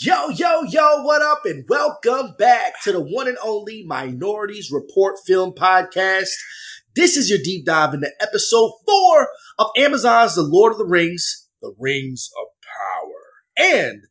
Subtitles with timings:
[0.00, 1.44] Yo, yo, yo, what up?
[1.44, 6.28] And welcome back to the one and only Minorities Report Film Podcast.
[6.94, 11.48] This is your deep dive into episode four of Amazon's The Lord of the Rings,
[11.60, 14.02] The Rings of Power, and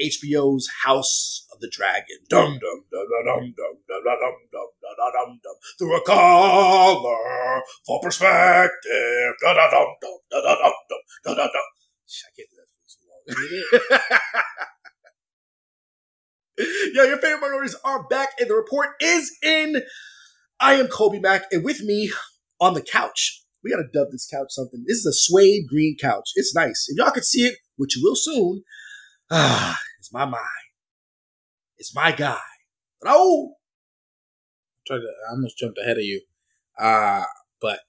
[0.00, 2.18] HBO's House of the Dragon.
[2.30, 7.62] Dum dum dum dum dum dum dum dum dum dum dum dum through a cover
[7.84, 9.34] for perspective.
[9.42, 10.72] Dum dum dum dum dum dum dum
[11.24, 11.66] dum dum dum.
[12.06, 14.70] I can't do that for too long.
[16.58, 19.82] Yo, your favorite minorities are back, and the report is in.
[20.58, 22.10] I am Kobe Mack, and with me
[22.60, 24.84] on the couch, we gotta dub this couch something.
[24.86, 26.30] This is a suede green couch.
[26.34, 26.86] It's nice.
[26.88, 28.62] If y'all could see it, which you will soon,
[29.30, 30.44] ah, it's my mind.
[31.78, 32.38] It's my guy.
[33.04, 33.50] Raul.
[34.86, 36.22] to I almost jumped ahead of you.
[36.78, 37.24] Uh
[37.60, 37.80] but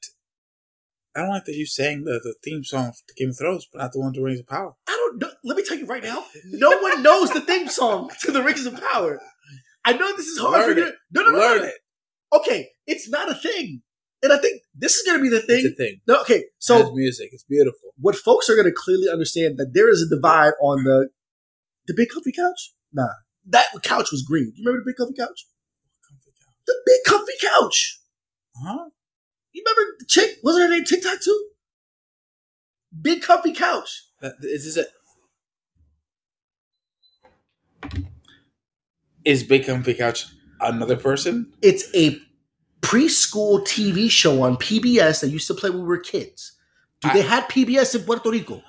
[1.16, 3.80] I don't like that you sang the, the theme song to Game of Thrones, but
[3.80, 4.76] not the one to Rings of Power.
[4.88, 5.30] I don't know.
[5.44, 8.66] Let me tell you right now, no one knows the theme song to the Rings
[8.66, 9.20] of Power.
[9.86, 10.86] I know this is hard Learn for you.
[10.88, 11.68] to- No, no, no, Learn no.
[11.68, 11.74] it.
[12.34, 13.82] Okay, it's not a thing,
[14.22, 15.64] and I think this is going to be the thing.
[15.66, 16.02] It's a thing.
[16.08, 17.30] No, okay, So so music.
[17.32, 17.91] It's beautiful.
[17.99, 21.10] what folks are going to clearly understand that there is a divide on the
[21.88, 22.74] the big comfy couch.
[22.92, 23.08] Nah,
[23.49, 24.52] that couch was green.
[24.55, 25.46] You remember the big comfy couch?
[26.66, 28.02] The big comfy couch.
[28.62, 28.90] Huh?
[29.54, 30.32] You remember the chick?
[30.44, 31.49] Wasn't her name TikTok too?
[33.02, 34.04] Big comfy couch.
[34.21, 34.90] That, is this a
[39.26, 40.28] Is Big Comfy Couch
[40.62, 41.52] another person?
[41.62, 42.20] It's a
[42.82, 46.54] preschool TV show on PBS that used to play when we were kids.
[47.02, 48.64] Do I- they had PBS in Puerto Rico?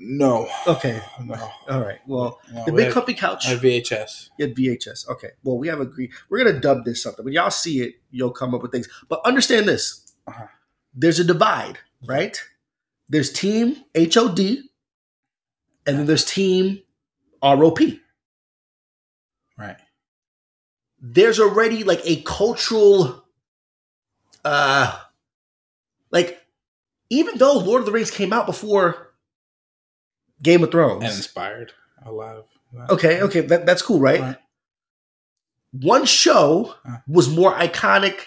[0.00, 0.48] No.
[0.66, 1.00] Okay.
[1.24, 1.50] No.
[1.68, 1.98] All right.
[2.06, 3.46] Well, No, the we big had- comfy couch.
[3.46, 4.30] I had VHS.
[4.38, 5.08] You had VHS.
[5.08, 5.30] Okay.
[5.42, 6.10] Well, we have agreed.
[6.30, 7.24] We're gonna dub this something.
[7.24, 8.88] When y'all see it, you'll come up with things.
[9.08, 10.46] But understand this: Uh-huh.
[10.94, 12.40] there's a divide, right?
[13.08, 14.38] There's Team HOD,
[15.86, 16.80] and then there's Team
[17.42, 17.98] ROP.
[19.58, 19.76] Right.
[21.00, 23.24] There's already like a cultural,
[24.44, 24.98] uh,
[26.10, 26.40] like
[27.10, 29.12] even though Lord of the Rings came out before
[30.42, 31.72] Game of Thrones, And inspired
[32.04, 32.44] a lot of
[32.90, 34.20] okay, okay, that, that's cool, right?
[34.20, 34.36] Right.
[35.72, 36.98] One show Uh.
[37.06, 38.20] was more iconic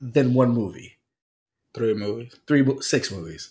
[0.00, 0.98] than one movie.
[1.74, 2.34] Three movies.
[2.46, 3.50] Three, six movies.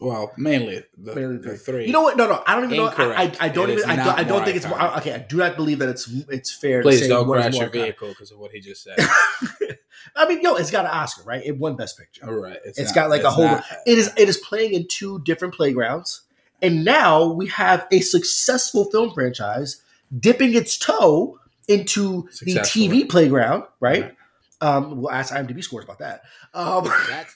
[0.00, 1.86] Well, mainly the, Mainly the three.
[1.86, 2.16] You know what?
[2.16, 2.86] No, no, I don't even know.
[2.96, 3.90] I, I, don't It even.
[3.90, 4.98] I don't, I don't think it's iconic.
[4.98, 6.82] Okay, I do not believe that it's it's fair.
[6.82, 8.96] Please to say don't crash your vehicle because of what he just said.
[10.16, 11.42] I mean, yo, it's got an Oscar, right?
[11.44, 12.26] It won Best Picture.
[12.26, 12.58] All right.
[12.64, 13.44] It's not- got like a whole.
[13.46, 14.12] not- It is.
[14.16, 16.22] It is playing in two different playgrounds,
[16.62, 19.82] and now we have a successful film franchise
[20.18, 21.38] dipping its toe
[21.68, 24.02] into the TV playground, right?
[24.02, 24.16] Right.
[24.60, 26.22] Um, we'll ask IMDb scores about that.
[26.54, 27.34] Um, That's-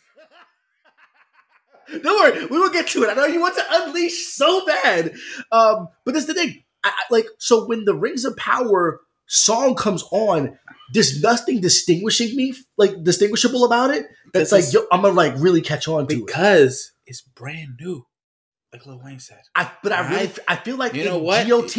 [1.90, 3.08] don't worry, we will get to it.
[3.10, 5.12] I know you want to unleash so bad,
[5.52, 6.62] um, but this is the thing.
[6.84, 10.58] I, I- like, so when the Rings of Power song comes on,
[10.92, 14.06] there's nothing distinguishing me, like distinguishable about it.
[14.32, 16.26] That's like, yo, I'm gonna like really catch on to it.
[16.26, 18.06] because it's brand new,
[18.72, 19.40] like Lil Wayne said.
[19.54, 21.46] I, but I really, I- I feel like you in know what?
[21.48, 21.74] GOT,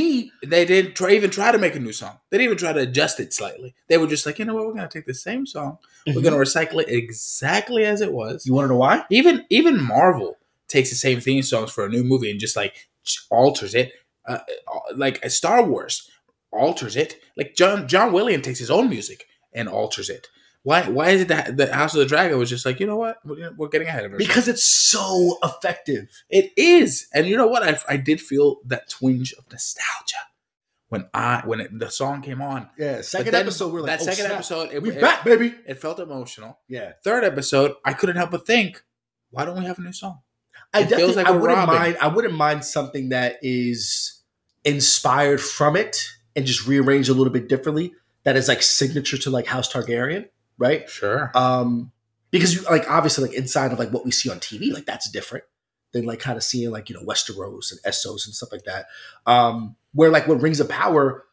[0.45, 2.17] They didn't try, even try to make a new song.
[2.29, 3.75] They didn't even try to adjust it slightly.
[3.87, 4.65] They were just like, you know what?
[4.67, 5.77] We're gonna take the same song.
[6.07, 8.45] We're gonna recycle it exactly as it was.
[8.45, 9.03] You want to know why?
[9.11, 12.89] Even even Marvel takes the same theme songs for a new movie and just like
[13.29, 13.91] alters it.
[14.27, 16.09] Uh, uh, like uh, Star Wars
[16.51, 17.17] alters it.
[17.37, 20.27] Like John John Williams takes his own music and alters it.
[20.63, 22.97] Why why is it that the House of the Dragon was just like you know
[22.97, 26.09] what we're, we're getting ahead of ourselves Because it's so effective.
[26.29, 27.63] it is, and you know what?
[27.63, 30.17] I, I did feel that twinge of nostalgia
[30.89, 32.69] when I when it, the song came on.
[32.77, 33.01] Yeah.
[33.01, 34.31] Second episode, we're like, that oh, second snap.
[34.33, 35.55] episode, it, we it, back, baby.
[35.65, 36.59] it felt emotional.
[36.67, 36.93] Yeah.
[37.03, 38.83] Third episode, I couldn't help but think,
[39.29, 40.19] why don't we have a new song?
[40.73, 41.75] I It feels definitely, like I wouldn't robbing.
[41.75, 41.97] mind.
[42.01, 44.21] I wouldn't mind something that is
[44.65, 45.97] inspired from it
[46.35, 47.93] and just rearranged a little bit differently.
[48.23, 50.27] That is like signature to like House Targaryen,
[50.59, 50.87] right?
[50.89, 51.31] Sure.
[51.33, 51.91] Um,
[52.31, 55.09] because you like obviously like inside of like what we see on TV, like that's
[55.09, 55.45] different
[55.93, 58.85] than like kind of seeing like you know Westeros and Essos and stuff like that.
[59.25, 61.25] Um, where like what Rings of Power,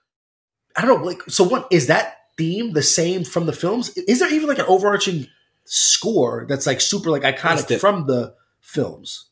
[0.75, 3.90] I don't know, like so what is that theme the same from the films?
[3.96, 5.26] Is there even like an overarching
[5.64, 9.26] score that's like super like iconic diff- from the films?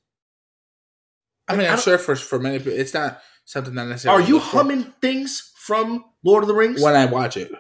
[1.48, 4.22] I mean, I I'm don't- sure for for many people, it's not something that necessarily.
[4.22, 7.50] Are you humming things from Lord of the Rings when I watch it?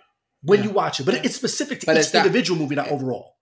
[0.44, 0.66] When yeah.
[0.66, 1.04] you watch it?
[1.06, 3.32] But it's specific to But each it's not- individual movie, not overall.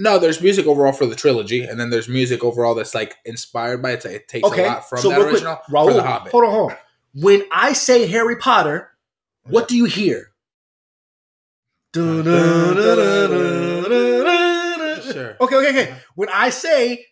[0.00, 3.82] No, there's music overall for the trilogy, and then there's music overall that's like inspired
[3.82, 4.04] by it.
[4.04, 6.30] It takes Okay, a lot from so that real quick, original for the Hobbit.
[6.30, 6.76] hold on, hold on.
[7.14, 8.90] When I say Harry Potter,
[9.44, 10.30] oh, what do you hear?
[15.12, 15.36] Sure.
[15.40, 15.90] Okay, okay, okay.
[15.90, 15.98] Uh-huh.
[16.14, 17.06] When I say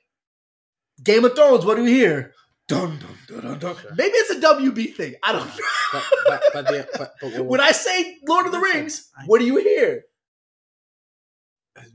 [1.02, 2.32] Game of Thrones, what do you hear?
[2.68, 3.76] Dun, dun, dun, dun, dun.
[3.76, 3.94] Sure.
[3.96, 5.14] Maybe it's a WB thing.
[5.22, 5.54] I don't know.
[5.92, 9.22] But but but, the, but, but what when I say Lord of the Rings, I-
[9.26, 10.02] what do you hear?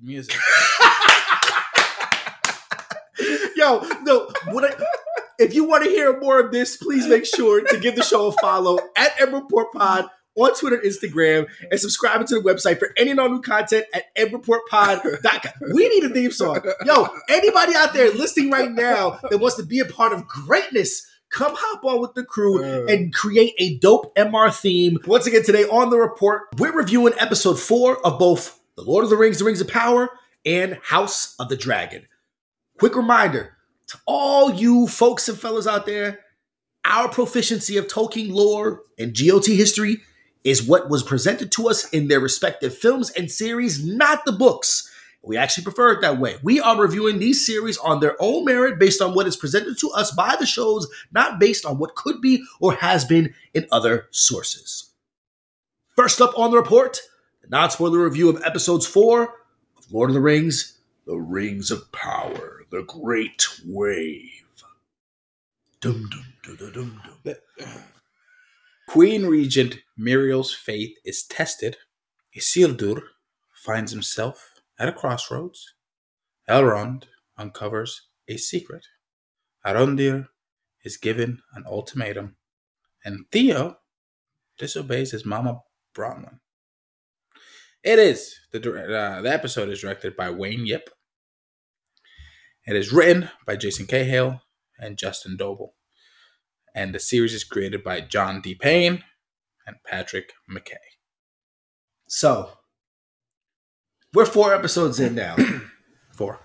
[0.01, 0.35] music.
[3.55, 4.29] Yo, no.
[4.47, 4.83] What I,
[5.39, 8.27] if you want to hear more of this, please make sure to give the show
[8.27, 13.11] a follow at Report Pod on Twitter, Instagram, and subscribe to the website for any
[13.11, 15.73] and all new content at edreportpod.com.
[15.73, 16.61] We need a theme song.
[16.85, 21.07] Yo, anybody out there listening right now that wants to be a part of greatness,
[21.29, 24.99] come hop on with the crew and create a dope MR theme.
[25.05, 29.09] Once again, today on the report, we're reviewing episode four of both The Lord of
[29.09, 30.09] the Rings, The Rings of Power,
[30.45, 32.07] and House of the Dragon.
[32.79, 33.57] Quick reminder
[33.87, 36.19] to all you folks and fellas out there,
[36.85, 39.97] our proficiency of Tolkien lore and GOT history
[40.43, 44.89] is what was presented to us in their respective films and series, not the books.
[45.23, 46.37] We actually prefer it that way.
[46.41, 49.91] We are reviewing these series on their own merit based on what is presented to
[49.91, 54.07] us by the shows, not based on what could be or has been in other
[54.09, 54.89] sources.
[55.95, 57.01] First up on the report,
[57.43, 59.35] the non spoiler review of episodes four
[59.77, 64.41] of Lord of the Rings The Rings of Power, The Great Wave.
[65.81, 67.35] Dum, dum, dum, dum, dum.
[68.91, 71.77] Queen Regent Míriel's faith is tested.
[72.37, 72.99] Isildur
[73.53, 75.75] finds himself at a crossroads.
[76.49, 77.05] Elrond
[77.37, 78.85] uncovers a secret.
[79.65, 80.27] Arondir
[80.83, 82.35] is given an ultimatum.
[83.05, 83.77] And Theo
[84.59, 85.61] disobeys his mama
[85.95, 86.41] Bronwyn.
[87.85, 90.89] It is the uh, the episode is directed by Wayne Yip.
[92.67, 94.41] It is written by Jason Cahill
[94.77, 95.75] and Justin Doble
[96.75, 98.55] and the series is created by John D.
[98.55, 99.03] Payne
[99.67, 100.75] and Patrick McKay.
[102.07, 102.51] So,
[104.13, 105.35] we're four episodes in now.
[106.13, 106.39] Four.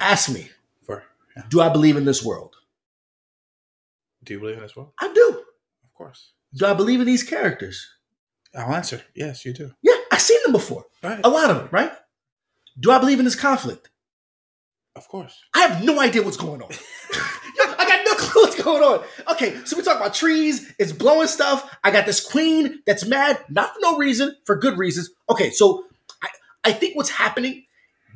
[0.00, 0.50] Ask me,
[0.84, 1.04] Four.
[1.36, 1.44] Yeah.
[1.48, 2.56] do I believe in this world?
[4.24, 4.92] Do you believe in this world?
[5.00, 5.44] I do.
[5.84, 6.32] Of course.
[6.54, 7.86] Do I believe in these characters?
[8.54, 9.02] I'll answer.
[9.14, 9.70] Yes, you do.
[9.82, 10.86] Yeah, I've seen them before.
[11.02, 11.20] Right.
[11.22, 11.92] A lot of them, right?
[12.80, 13.90] Do I believe in this conflict?
[14.96, 15.38] Of course.
[15.54, 16.70] I have no idea what's going on.
[17.56, 19.04] Yo, I got no clue what's going on.
[19.32, 21.76] Okay, so we talk about trees, it's blowing stuff.
[21.84, 25.10] I got this queen that's mad, not for no reason, for good reasons.
[25.30, 25.84] Okay, so
[26.22, 26.28] I,
[26.64, 27.64] I think what's happening,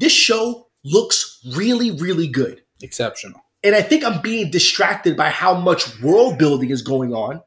[0.00, 2.62] this show looks really, really good.
[2.82, 3.41] Exceptional.
[3.64, 7.43] And I think I'm being distracted by how much world building is going on.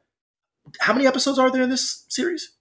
[0.80, 2.52] How many episodes are there in this series?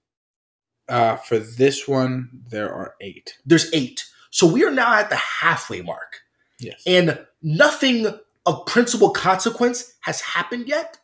[0.88, 3.38] Uh, for this one, there are eight.
[3.46, 4.06] There's eight.
[4.30, 6.20] So we are now at the halfway mark.
[6.60, 6.82] Yes.
[6.88, 8.08] and nothing
[8.46, 11.00] of principal consequence has happened yet.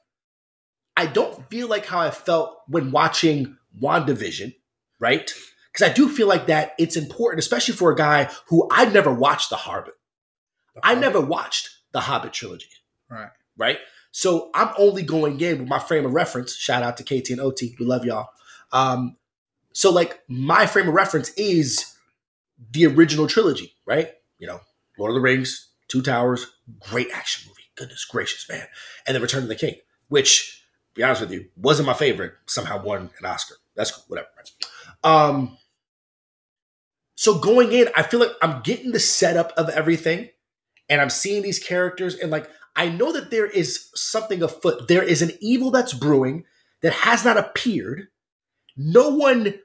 [0.97, 4.53] I don't feel like how I felt when watching WandaVision,
[4.99, 5.33] right?
[5.71, 9.13] Because I do feel like that it's important, especially for a guy who I never
[9.13, 9.93] watched The Hobbit.
[10.83, 12.67] I never watched the Hobbit trilogy,
[13.09, 13.29] Right.
[13.57, 13.79] right?
[14.11, 16.55] So I'm only going in with my frame of reference.
[16.55, 17.75] Shout out to KT and OT.
[17.79, 18.29] We love y'all.
[18.73, 19.17] Um,
[19.73, 21.85] so like my frame of reference is
[22.71, 24.11] the original trilogy, right?
[24.37, 24.59] You know,
[24.99, 26.47] Lord of the Rings, Two Towers,
[26.79, 27.63] great action movie.
[27.75, 28.65] Goodness gracious, man.
[29.05, 29.75] And then Return of the King,
[30.07, 32.31] which, be honest with you, wasn't my favorite.
[32.47, 33.55] Somehow won an Oscar.
[33.75, 34.29] That's cool, whatever.
[35.03, 35.57] Um,
[37.15, 40.29] so going in, I feel like I'm getting the setup of everything,
[40.87, 44.87] and I'm seeing these characters, and like I know that there is something afoot.
[44.87, 46.45] There is an evil that's brewing
[46.83, 48.07] that has not appeared.
[48.77, 49.55] No one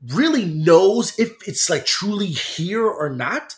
[0.00, 3.56] really knows if it's like truly here or not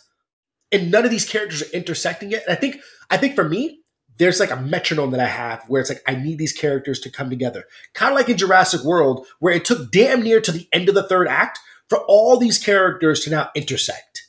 [0.75, 2.43] and none of these characters are intersecting yet.
[2.45, 3.79] And I think I think for me,
[4.17, 7.09] there's like a metronome that I have where it's like I need these characters to
[7.09, 7.63] come together.
[7.93, 10.95] Kind of like in Jurassic World, where it took damn near to the end of
[10.95, 14.27] the third act for all these characters to now intersect.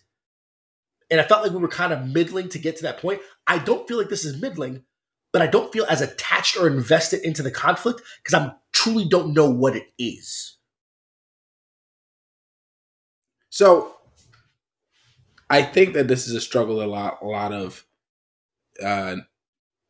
[1.11, 3.21] And I felt like we were kind of middling to get to that point.
[3.47, 4.85] I don't feel like this is middling,
[5.33, 9.35] but I don't feel as attached or invested into the conflict because I truly don't
[9.35, 10.57] know what it is.
[13.51, 13.96] So,
[15.49, 17.85] I think that this is a struggle a lot, a lot of,
[18.83, 19.17] uh,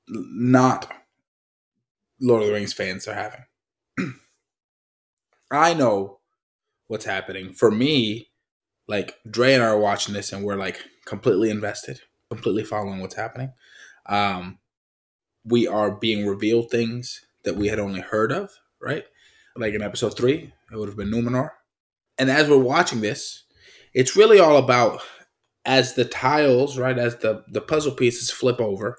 [0.08, 0.92] not
[2.20, 3.44] Lord of the Rings fans are having.
[5.50, 6.20] I know
[6.86, 7.52] what's happening.
[7.52, 8.30] For me,
[8.88, 13.16] like Dre and I are watching this, and we're like completely invested, completely following what's
[13.16, 13.52] happening.
[14.06, 14.58] Um,
[15.44, 19.04] we are being revealed things that we had only heard of, right?
[19.56, 21.50] Like in episode three, it would have been Numenor.
[22.18, 23.44] And as we're watching this,
[23.94, 25.02] it's really all about
[25.66, 28.98] as the tiles, right, as the the puzzle pieces flip over,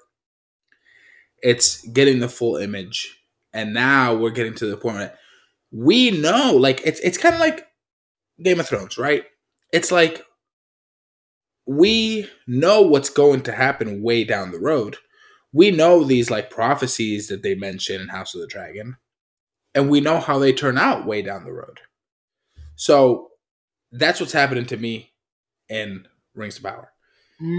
[1.42, 3.22] it's getting the full image.
[3.52, 5.16] And now we're getting to the point that
[5.72, 7.66] we know, like it's it's kind of like
[8.42, 9.24] Game of Thrones, right?
[9.72, 10.24] It's like
[11.66, 14.96] we know what's going to happen way down the road.
[15.52, 18.96] we know these like prophecies that they mention in House of the Dragon,
[19.74, 21.80] and we know how they turn out way down the road.
[22.76, 23.30] So
[23.92, 25.12] that's what's happening to me
[25.68, 26.06] in
[26.38, 26.92] Rings of Power.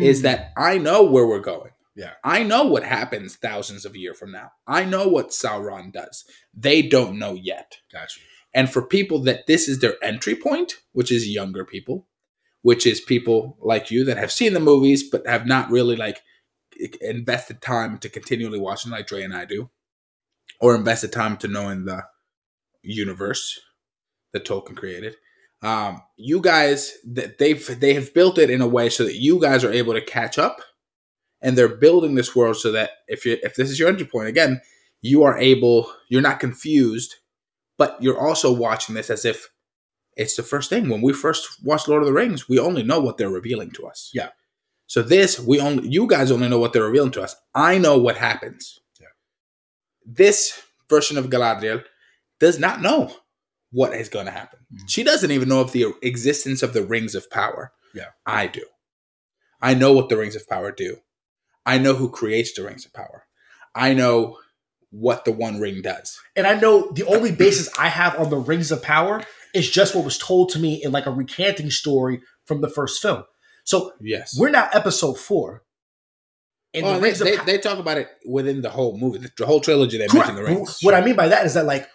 [0.02, 0.24] Is hmm.
[0.24, 1.72] that I know where we're going.
[1.96, 2.14] Yeah.
[2.24, 4.52] I know what happens thousands of years from now.
[4.68, 6.24] I know what Sauron does.
[6.54, 7.78] They don't know yet.
[7.92, 8.22] Gotcha.
[8.54, 12.08] And for people that this is their entry point, which is younger people,
[12.62, 16.22] which is people like you that have seen the movies but have not really like
[17.02, 19.70] invested time to continually watching like Dre and I do,
[20.60, 22.04] or invested time to knowing the
[22.82, 23.60] universe
[24.34, 25.16] that Tolkien created.
[25.62, 29.42] Um, you guys that they've they have built it in a way so that you
[29.42, 30.62] guys are able to catch up,
[31.42, 34.30] and they're building this world so that if you if this is your entry point
[34.30, 34.62] again,
[35.02, 37.16] you are able you're not confused,
[37.78, 39.50] but you're also watching this as if
[40.16, 40.90] it's the first thing.
[40.90, 43.88] When we first watched Lord of the Rings, we only know what they're revealing to
[43.88, 44.12] us.
[44.14, 44.30] Yeah.
[44.88, 47.36] So this, we only you guys only know what they're revealing to us.
[47.54, 48.80] I know what happens.
[49.00, 49.08] Yeah.
[50.06, 51.84] This version of Galadriel
[52.40, 53.14] does not know
[53.72, 54.60] what is going to happen.
[54.74, 54.90] Mhm.
[54.90, 57.72] She doesn't even know of the existence of the rings of power.
[57.94, 58.10] Yeah.
[58.26, 58.66] I do.
[59.62, 60.98] I know what the rings of power do.
[61.66, 63.26] I know who creates the rings of power.
[63.76, 64.38] I know
[64.92, 66.18] what the one ring does.
[66.36, 69.22] And I know the only basis I have on the Rings of Power
[69.54, 73.00] is just what was told to me in like a recanting story from the first
[73.02, 73.24] film.
[73.66, 74.36] So Yes.
[74.36, 75.64] we're now episode four.
[76.74, 79.20] And Oh, the they, Rings they, of they talk about it within the whole movie,
[79.20, 79.98] the, the whole trilogy.
[80.00, 80.28] They Correct.
[80.30, 80.80] mention the rings.
[80.82, 81.88] What I mean by that is that like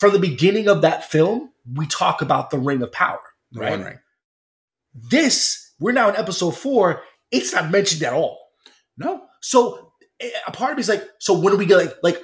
[0.00, 3.20] from the beginning of that film, we talk about the Ring of Power.
[3.52, 3.70] the right?
[3.70, 3.98] one ring.
[4.94, 8.38] This, we're now in episode four, it's not mentioned at all.
[8.96, 9.92] No, So
[10.46, 12.22] a part of me is like, so when do we get like like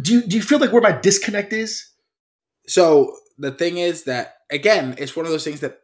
[0.00, 1.90] do you do you feel like where my disconnect is?
[2.66, 5.80] So the thing is that again, it's one of those things that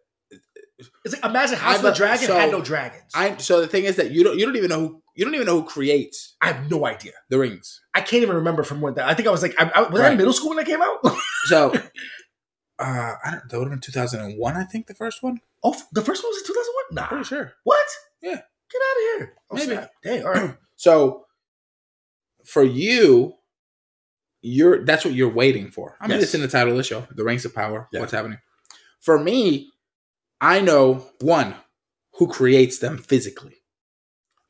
[1.05, 3.11] It's like imagine House I'm the a- Dragon so- had no dragons.
[3.15, 3.37] I, I.
[3.39, 5.47] So the thing is that you don't you don't even know who you don't even
[5.47, 7.13] know who creates I have no idea.
[7.29, 7.81] the rings.
[7.95, 9.09] I can't even remember from when that.
[9.09, 10.81] I think I was like, I, I, was I in middle school when that came
[10.83, 10.99] out?
[11.47, 11.73] So,
[12.79, 13.49] uh, I don't.
[13.49, 14.57] That would have been two thousand and one.
[14.57, 15.41] I think the first one.
[15.65, 16.95] oh, the first one was in two thousand one.
[17.03, 17.53] Nah, Pretty sure.
[17.65, 17.87] what?
[18.23, 18.37] Yeah.
[18.71, 19.35] get out of here.
[19.51, 19.87] Oh, Maybe.
[20.05, 20.57] Dang, all right.
[20.77, 21.27] So,
[22.45, 23.35] for you,
[24.41, 25.97] you're that's what you're waiting for.
[26.01, 26.25] I mean, Yes.
[26.25, 28.01] it's in the title of the show, "The Rings of Power." Yeah.
[28.01, 28.39] What's happening?
[29.01, 29.71] For me,
[30.43, 31.55] I know one
[32.15, 33.63] who creates them physically.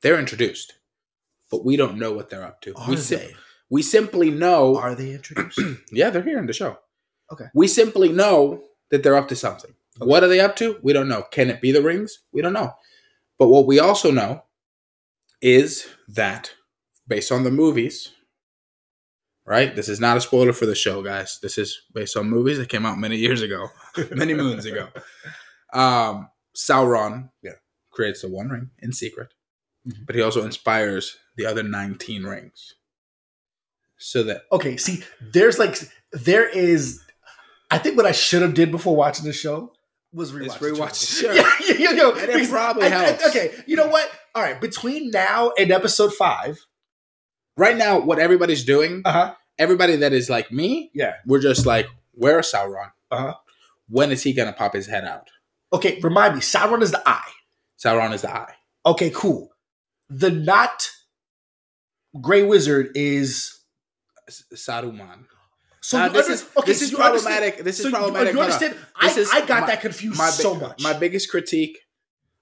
[0.01, 0.73] They're introduced,
[1.51, 2.75] but we don't know what they're up to.
[2.75, 3.35] Are we sim- they?
[3.69, 4.79] we simply know.
[4.79, 5.61] Are they introduced?
[5.93, 6.79] yeah, they're here in the show.
[7.31, 7.45] Okay.
[7.55, 9.75] We simply know that they're up to something.
[9.99, 10.79] What are they up to?
[10.83, 11.25] We don't know.
[11.31, 12.21] Can it be the rings?
[12.33, 12.73] We don't know.
[13.39, 14.45] But what we also know
[15.43, 16.53] is that
[17.07, 18.13] based on the movies,
[19.45, 19.77] right?
[19.77, 21.39] This is not a spoiler for the show, guys.
[21.43, 23.69] This is based on movies that came out many years ago,
[24.11, 24.89] many moons ago.
[25.73, 27.53] Um, Sauron Yeah.
[27.91, 29.33] creates the one ring in secret,
[29.87, 30.07] Mhm.
[30.07, 32.75] but he also inspires the other 19 rings.
[33.99, 35.79] So that okay, see, there's like
[36.13, 37.01] there is.
[37.71, 39.73] I think what I should have did before watching the show
[40.13, 40.59] was rewatch.
[40.59, 41.33] Rewatch show.
[41.33, 43.27] Yeah, yeah, yeah, And it probably I- I- helps.
[43.29, 44.11] okay, you know what?
[44.35, 46.59] All right, between now and episode five,
[47.57, 51.65] right now, what everybody's doing, uh huh, everybody that is like me, yeah, we're just
[51.65, 52.91] like, where is Sauron?
[53.11, 53.35] Uh-huh.
[53.89, 55.31] When is he gonna pop his head out?
[55.73, 55.99] Okay.
[56.03, 57.31] Remind me, Sauron is the eye.
[57.83, 58.55] Sauron is the eye.
[58.87, 59.51] Okay, cool.
[60.11, 60.91] The not
[62.21, 63.59] Gray Wizard is
[64.29, 65.25] S- Saruman.
[65.81, 65.99] so.
[65.99, 67.65] Now, this under- is okay, this is you understand- problematic.
[67.65, 68.33] This is so you- problematic.
[68.35, 68.45] You, on.
[68.45, 68.77] understand?
[68.97, 70.83] I, is I got my- that confused My, so much.
[70.83, 71.79] my biggest critique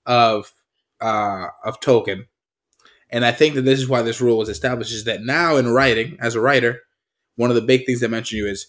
[0.07, 0.53] of
[1.01, 2.27] uh, of Tolkien,
[3.11, 5.69] and I think that this is why this rule was established, is that now in
[5.69, 6.81] writing, as a writer,
[7.37, 8.67] one of the big things they mention you is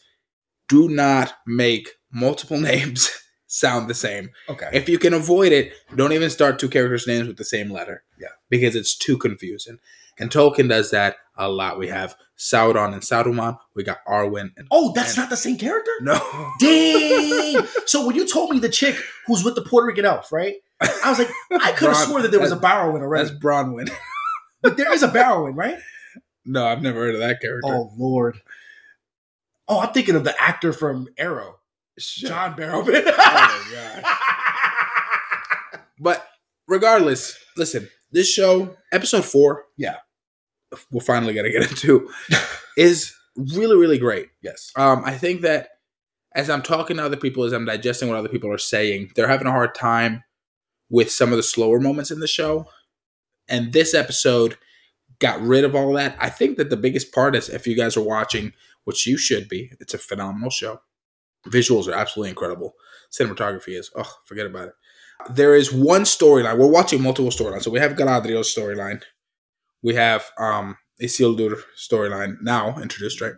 [0.69, 3.09] do not make multiple names
[3.51, 4.29] sound the same.
[4.47, 4.69] okay.
[4.71, 8.03] If you can avoid it, don't even start two characters' names with the same letter.
[8.19, 8.29] Yeah.
[8.49, 9.77] Because it's too confusing.
[10.19, 11.77] And Tolkien does that a lot.
[11.77, 13.57] We have Sauron and Saruman.
[13.75, 15.91] We got Arwen and oh, that's and- not the same character.
[16.01, 16.19] no.
[16.59, 17.65] Dang!
[17.85, 18.95] so when you told me the chick
[19.27, 20.55] who's with the Puerto Rican elf, right?
[20.81, 21.29] I was like,
[21.61, 23.91] I could have swore that there was a Barrowin already, That's Bronwyn.
[24.61, 25.77] but there is a Barrowin, right?
[26.45, 27.67] no, I've never heard of that character.
[27.67, 28.41] Oh Lord!
[29.67, 31.59] Oh, I'm thinking of the actor from Arrow,
[31.99, 32.29] Shit.
[32.29, 33.03] John Barrowman.
[33.17, 34.13] Oh,
[35.99, 36.27] But
[36.67, 39.97] regardless, listen, this show, episode four, Yeah.
[40.91, 42.09] we're finally gonna get into,
[42.77, 44.29] is really, really great.
[44.41, 44.71] yes.
[44.75, 45.69] Um, I think that
[46.35, 49.27] as I'm talking to other people, as I'm digesting what other people are saying, they're
[49.27, 50.23] having a hard time
[50.89, 52.67] with some of the slower moments in the show.
[53.47, 54.57] And this episode
[55.19, 56.15] got rid of all that.
[56.19, 58.53] I think that the biggest part is if you guys are watching,
[58.85, 60.81] which you should be, it's a phenomenal show.
[61.47, 62.73] Visuals are absolutely incredible.
[63.11, 64.73] Cinematography is, oh, forget about it.
[65.29, 66.57] There is one storyline.
[66.57, 67.63] We're watching multiple storylines.
[67.63, 69.01] So we have Galadriel's storyline.
[69.83, 73.33] we have um Isildur storyline now introduced, right?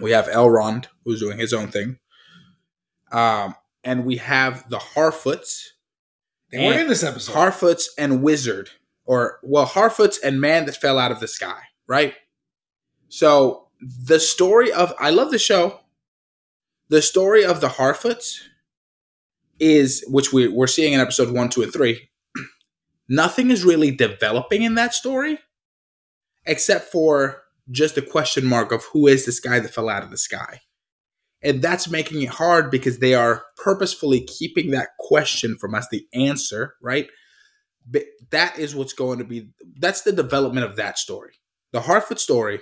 [0.00, 1.98] We have Elrond who's doing his own thing.
[3.12, 5.68] Um, and we have the Harfoots,
[6.50, 7.34] They weren't And in this episode.
[7.34, 8.70] Harfoots and Wizard,
[9.04, 12.14] or well, Harfoots and Man that fell out of the sky, right?
[13.08, 15.80] So the story of I love the show.
[16.90, 18.40] The story of the Harfoots
[19.58, 22.10] is which we, we're seeing in episode one, two, and three.
[23.08, 25.38] Nothing is really developing in that story,
[26.44, 30.10] except for just a question mark of who is this guy that fell out of
[30.10, 30.60] the sky.
[31.42, 36.06] And that's making it hard because they are purposefully keeping that question from us, the
[36.12, 37.08] answer, right?
[37.86, 41.34] But that is what's going to be that's the development of that story.
[41.72, 42.60] The Harfoot story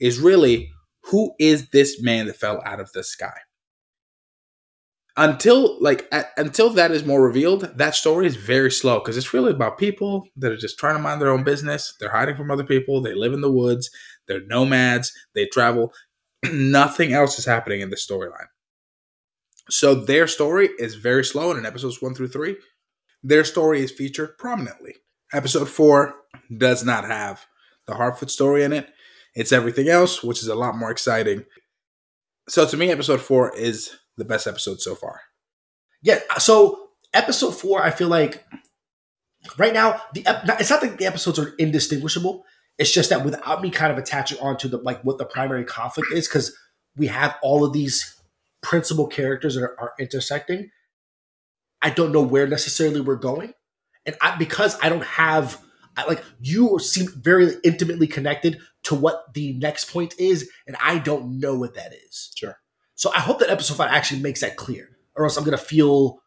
[0.00, 0.70] is really
[1.06, 3.38] who is this man that fell out of the sky?
[5.16, 9.34] Until like at, until that is more revealed, that story is very slow because it's
[9.34, 11.94] really about people that are just trying to mind their own business.
[12.00, 13.02] They're hiding from other people.
[13.02, 13.90] They live in the woods.
[14.26, 15.12] They're nomads.
[15.34, 15.92] They travel.
[16.50, 18.46] Nothing else is happening in the storyline.
[19.68, 22.56] So their story is very slow, and in episodes one through three,
[23.22, 24.96] their story is featured prominently.
[25.32, 26.14] Episode four
[26.56, 27.46] does not have
[27.86, 28.88] the Harfoot story in it.
[29.34, 31.44] It's everything else, which is a lot more exciting.
[32.48, 35.20] So to me, episode four is the best episode so far.
[36.02, 36.20] Yeah.
[36.38, 38.44] So episode four, I feel like
[39.58, 40.24] right now the
[40.58, 42.44] it's not that the episodes are indistinguishable.
[42.78, 46.12] It's just that without me kind of attaching onto the like what the primary conflict
[46.12, 46.56] is, because
[46.96, 48.20] we have all of these
[48.62, 50.70] principal characters that are, are intersecting.
[51.80, 53.54] I don't know where necessarily we're going,
[54.06, 55.60] and I because I don't have
[55.96, 60.98] I, like you seem very intimately connected to what the next point is, and I
[60.98, 62.32] don't know what that is.
[62.36, 62.56] Sure.
[62.94, 66.20] So I hope that episode five actually makes that clear, or else I'm gonna feel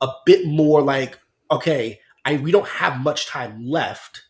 [0.00, 1.18] a bit more like,
[1.50, 4.22] okay, I we don't have much time left.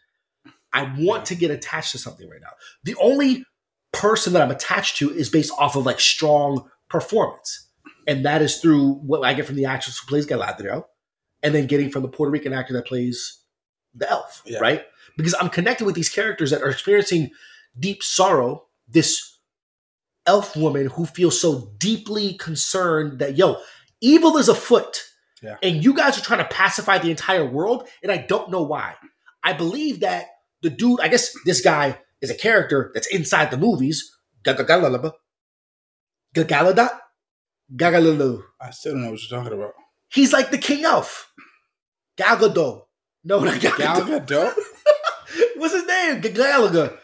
[0.72, 2.52] I want to get attached to something right now.
[2.84, 3.44] The only
[3.92, 7.68] person that I'm attached to is based off of like strong performance,
[8.06, 10.84] and that is through what I get from the actress who plays Galadriel,
[11.42, 13.38] and then getting from the Puerto Rican actor that plays
[13.94, 14.60] the elf, Yeah.
[14.60, 14.84] right?
[15.16, 17.30] Because I'm connected with these characters that are experiencing
[17.78, 18.66] deep sorrow.
[18.86, 19.38] This
[20.26, 23.56] elf woman who feels so deeply concerned that yo,
[24.00, 25.02] evil is afoot.
[25.42, 25.56] Yeah.
[25.62, 28.94] And you guys are trying to pacify the entire world, and I don't know why.
[29.42, 30.26] I believe that
[30.62, 34.14] the dude, I guess this guy is a character that's inside the movies.
[34.44, 35.12] Gagalalaba.
[36.34, 36.90] Gagaladat?
[37.74, 38.42] Gagalalu.
[38.60, 39.72] I still don't know what you're talking about.
[40.12, 41.32] He's like the king elf.
[42.16, 42.82] Gal Gadot.
[43.24, 44.54] No, not Gal Gal Gadot.
[45.56, 46.20] What's his name?
[46.20, 46.98] G- Galaga.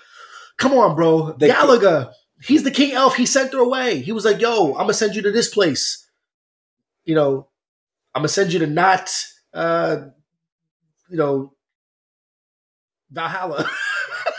[0.59, 1.33] Come on, bro.
[1.33, 2.12] The- Galaga.
[2.46, 3.16] He's the king elf.
[3.16, 4.00] He sent her away.
[4.00, 6.06] He was like, yo, I'm gonna send you to this place.
[7.04, 7.48] You know,
[8.14, 9.11] I'm gonna send you to not
[9.52, 10.06] uh
[11.11, 11.54] you know
[13.11, 13.68] Valhalla.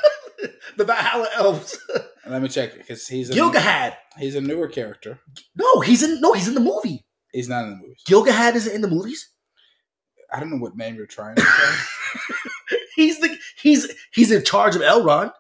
[0.78, 1.78] the Valhalla elves.
[2.26, 3.96] Let me check because he's a, Gilgalad.
[4.18, 5.20] he's a newer character.
[5.56, 7.06] No, he's in no, he's in the movie.
[7.32, 8.04] He's not in the movies.
[8.08, 9.30] Gilgalad isn't in the movies.
[10.32, 12.40] I don't know what name you're trying to say.
[12.96, 15.32] He's the he's he's in charge of Elrond.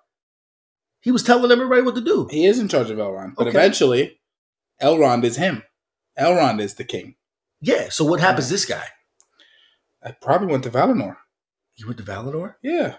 [1.07, 2.27] He was telling everybody what to do.
[2.29, 3.57] he is in charge of Elrond, but Okay.
[3.57, 4.19] eventually,
[4.81, 5.63] Elrond is him.
[6.19, 7.15] Elrond is the king.
[7.61, 7.87] Yeah.
[7.87, 8.47] So what happens?
[8.47, 8.83] to This guy.
[10.03, 11.15] I probably went to Valinor.
[11.77, 12.55] You went to Valinor.
[12.61, 12.95] Yeah.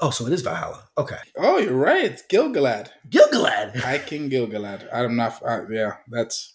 [0.00, 0.84] Oh, so it is Valhalla.
[0.96, 1.18] Okay.
[1.36, 2.04] Oh, you're right.
[2.04, 2.90] It's Gilgalad.
[3.08, 3.74] Gilgalad.
[3.80, 4.88] High King Gilgalad.
[4.92, 5.42] I'm not.
[5.44, 6.54] Uh, yeah, that's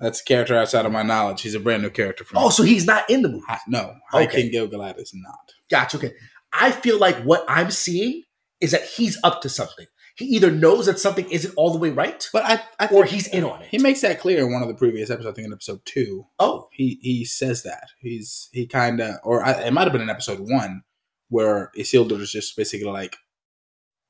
[0.00, 1.42] that's a character outside of my knowledge.
[1.42, 2.40] He's a brand new character for me.
[2.42, 3.44] Oh, so he's not in the movie.
[3.68, 4.50] No, High Okay.
[4.50, 5.52] King Gilgalad is not.
[5.70, 5.98] Gotcha.
[5.98, 6.14] Okay.
[6.52, 8.23] I feel like what I'm seeing
[8.60, 9.86] is that he's up to something.
[10.16, 13.26] He either knows that something isn't all the way right, But I, I or he's
[13.26, 13.68] in on it.
[13.68, 15.32] He makes that clear in one of the previous episodes.
[15.32, 19.44] I think in episode two, oh, he he says that he's he kind of, or
[19.44, 20.82] I, it might have been in episode one,
[21.30, 23.16] where Isildur is just basically like,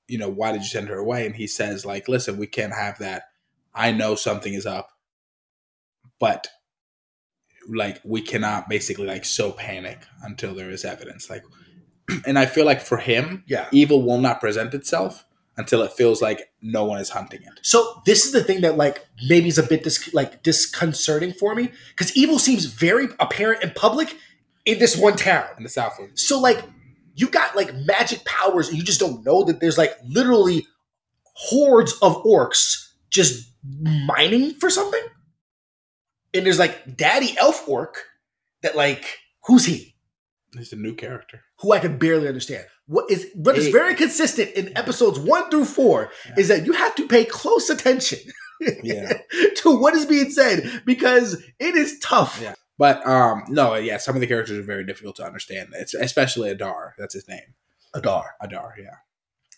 [0.06, 1.24] you know, why did you send her away?
[1.24, 3.24] And he says like, listen, we can't have that.
[3.74, 4.90] I know something is up,
[6.20, 6.48] but
[7.66, 11.30] like we cannot basically like so panic until there is evidence.
[11.30, 11.44] Like,
[12.26, 13.68] and I feel like for him, yeah.
[13.72, 15.24] evil will not present itself
[15.56, 17.60] until it feels like no one is hunting it.
[17.62, 21.54] So this is the thing that like maybe is a bit dis- like disconcerting for
[21.54, 24.16] me because evil seems very apparent in public
[24.64, 25.46] in this one town.
[25.56, 26.64] In the Southland, So like
[27.14, 30.66] you got like magic powers and you just don't know that there's like literally
[31.34, 35.02] hordes of orcs just mining for something.
[36.32, 38.02] And there's like daddy elf orc
[38.62, 39.93] that like who's he?
[40.56, 41.40] He's a new character.
[41.60, 42.66] Who I can barely understand.
[42.86, 46.34] What is what is very consistent in episodes one through four Yeah.
[46.38, 48.18] is that you have to pay close attention
[48.82, 49.12] Yeah.
[49.56, 52.40] to what is being said because it is tough.
[52.42, 52.54] Yeah.
[52.78, 55.70] But um, no, yeah, some of the characters are very difficult to understand.
[55.74, 56.94] It's especially Adar.
[56.98, 57.54] That's his name.
[57.94, 58.34] Adar.
[58.40, 58.74] Adar.
[58.78, 58.96] Yeah.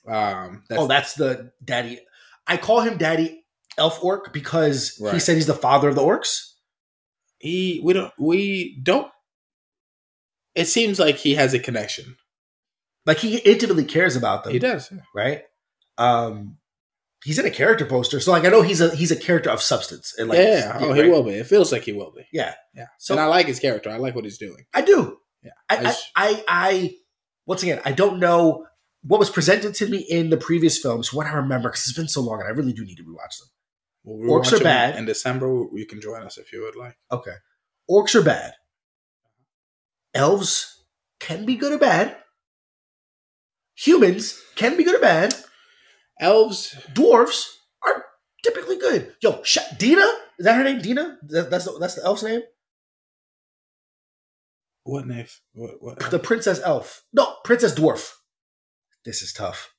[0.06, 2.00] Um, that's, oh, that's the daddy.
[2.46, 3.44] I call him Daddy
[3.78, 6.52] Elf Orc because he said he's the father of the orcs.
[7.38, 7.80] he.
[7.82, 8.12] We don't.
[8.18, 9.09] We don't.
[10.57, 12.16] It seems like he has a connection.
[13.05, 14.53] Like he intimately cares about them.
[14.53, 14.90] He does.
[15.14, 15.42] right?
[15.99, 16.57] Um,
[17.25, 19.62] he's in a character poster, so like I know he's a he's a character of
[19.62, 20.14] substance.
[20.19, 20.77] And like, yeah.
[20.81, 21.33] Oh, he will be.
[21.35, 22.27] It feels like he will be.
[22.33, 22.87] Yeah, Yeah.
[22.99, 23.90] So- and I like his character.
[23.90, 24.64] I like what he's doing.
[24.75, 25.19] I do.
[25.42, 25.53] Yeah.
[25.71, 26.95] I, I I, I,
[27.47, 28.66] once again, I don't know
[29.05, 31.12] what was presented to me in the previous films.
[31.12, 33.38] What I remember, because it's been so long, and I really do need to rewatch
[33.38, 33.49] them.
[34.03, 34.97] We'll Orcs are bad.
[34.97, 36.97] In December, you can join us if you would like.
[37.12, 37.35] Okay,
[37.88, 38.55] orcs are bad.
[40.16, 40.85] Elves
[41.20, 42.16] can be good or bad.
[43.76, 45.35] Humans can be good or bad.
[46.20, 46.74] Elves.
[46.92, 47.46] Dwarves
[47.87, 48.05] are
[48.42, 49.14] typically good.
[49.20, 50.07] Yo, Sh- Dina
[50.38, 50.81] is that her name?
[50.81, 51.18] Dina?
[51.22, 52.42] That, that's the, that's the elf's name.
[54.85, 55.26] What name?
[55.55, 55.74] What?
[55.81, 56.11] What?
[56.11, 57.05] The princess elf.
[57.12, 58.12] No, princess dwarf.
[59.05, 59.72] This is tough.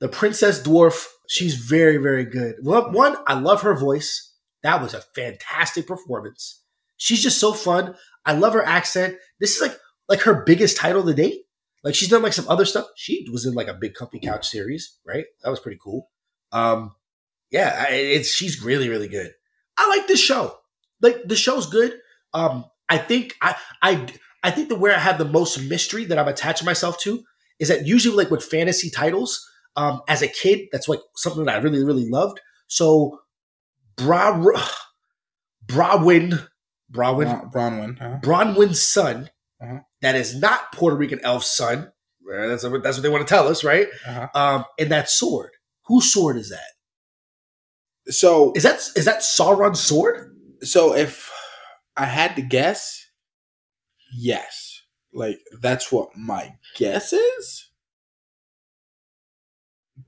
[0.00, 1.06] The princess dwarf.
[1.28, 2.56] She's very, very good.
[2.62, 4.32] One, one, I love her voice.
[4.62, 6.62] That was a fantastic performance.
[6.96, 7.94] She's just so fun.
[8.24, 9.16] I love her accent.
[9.40, 9.76] This is like
[10.08, 11.42] like her biggest title to date.
[11.84, 12.86] Like she's done like some other stuff.
[12.96, 15.24] She was in like a big comfy couch series, right?
[15.42, 16.10] That was pretty cool.
[16.52, 16.94] Um,
[17.50, 19.32] yeah, I- it's she's really, really good.
[19.78, 20.56] I like this show.
[21.00, 21.98] Like the show's good.
[22.32, 24.06] Um, I think I I
[24.42, 27.22] I think that where I have the most mystery that I'm attaching myself to
[27.58, 31.56] is that usually like with fantasy titles, um, as a kid, that's like something that
[31.56, 32.40] I really, really loved.
[32.68, 33.20] So
[33.96, 34.40] Bra
[35.66, 36.38] Brawin
[36.90, 37.98] Brawin Bron- Bronwyn.
[37.98, 38.18] Huh?
[38.22, 39.80] Bronwyn's son, Uh-huh.
[40.02, 41.92] that is not Puerto Rican elf's son.
[42.28, 43.86] That's what, that's what they want to tell us, right?
[44.06, 44.28] Uh-huh.
[44.34, 45.50] Um, and that sword.
[45.86, 48.12] Whose sword is that?
[48.12, 50.32] So, Is that is that Sauron's sword?
[50.62, 51.30] so if
[51.96, 53.04] I had to guess,
[54.16, 54.82] yes.
[55.12, 57.68] Like that's what my guess is.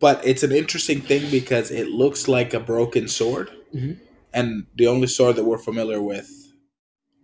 [0.01, 3.99] But it's an interesting thing because it looks like a broken sword, Mhm.
[4.35, 6.29] and the only sword that we're familiar with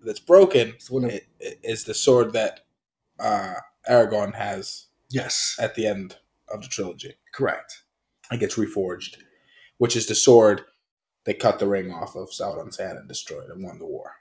[0.05, 2.61] that's broken It's one of- i- i- is the sword that
[3.19, 3.55] uh,
[3.89, 6.17] Aragorn has yes, at the end
[6.49, 7.15] of the trilogy.
[7.33, 7.83] correct.
[8.33, 9.17] It gets reforged,
[9.79, 10.63] which is the sword
[11.25, 14.13] that cut the ring off of Sauron's hand and destroyed and won the war.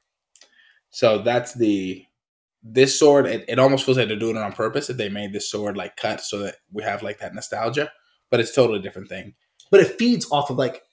[0.89, 2.05] So that's the
[2.61, 3.25] this sword.
[3.25, 5.75] It, it almost feels like they're doing it on purpose that they made this sword
[5.75, 7.91] like cut so that we have like that nostalgia,
[8.29, 9.33] but it's totally different thing.
[9.71, 10.83] But it feeds off of like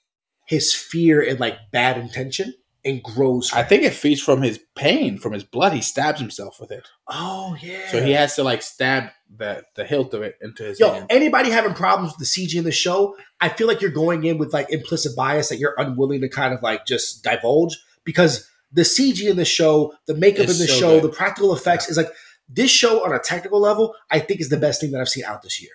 [0.47, 3.51] his fear and like bad intention and grows.
[3.53, 5.73] I think it feeds from his pain, from his blood.
[5.73, 7.87] He stabs himself with it, Oh yeah.
[7.91, 11.05] so he has to like stab the the hilt of it into his Yo, hand.
[11.09, 14.37] anybody having problems with the CG in the show, I feel like you're going in
[14.37, 18.81] with like implicit bias that you're unwilling to kind of like just divulge because the
[18.83, 21.11] CG in the show, the makeup It's in the so show, good.
[21.11, 22.09] the practical effects is like
[22.49, 25.23] this show on a technical level, I think is the best thing that I've seen
[25.25, 25.71] out this year.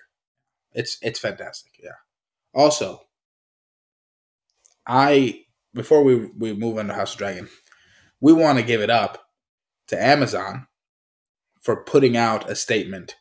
[0.73, 1.71] It's it's fantastic.
[1.81, 1.91] Yeah.
[2.53, 3.01] Also,
[4.85, 5.45] I
[5.77, 7.47] before we we move into House of Dragon,
[8.19, 9.25] we want to give it up
[9.87, 10.67] to Amazon
[11.61, 13.15] for putting out a statement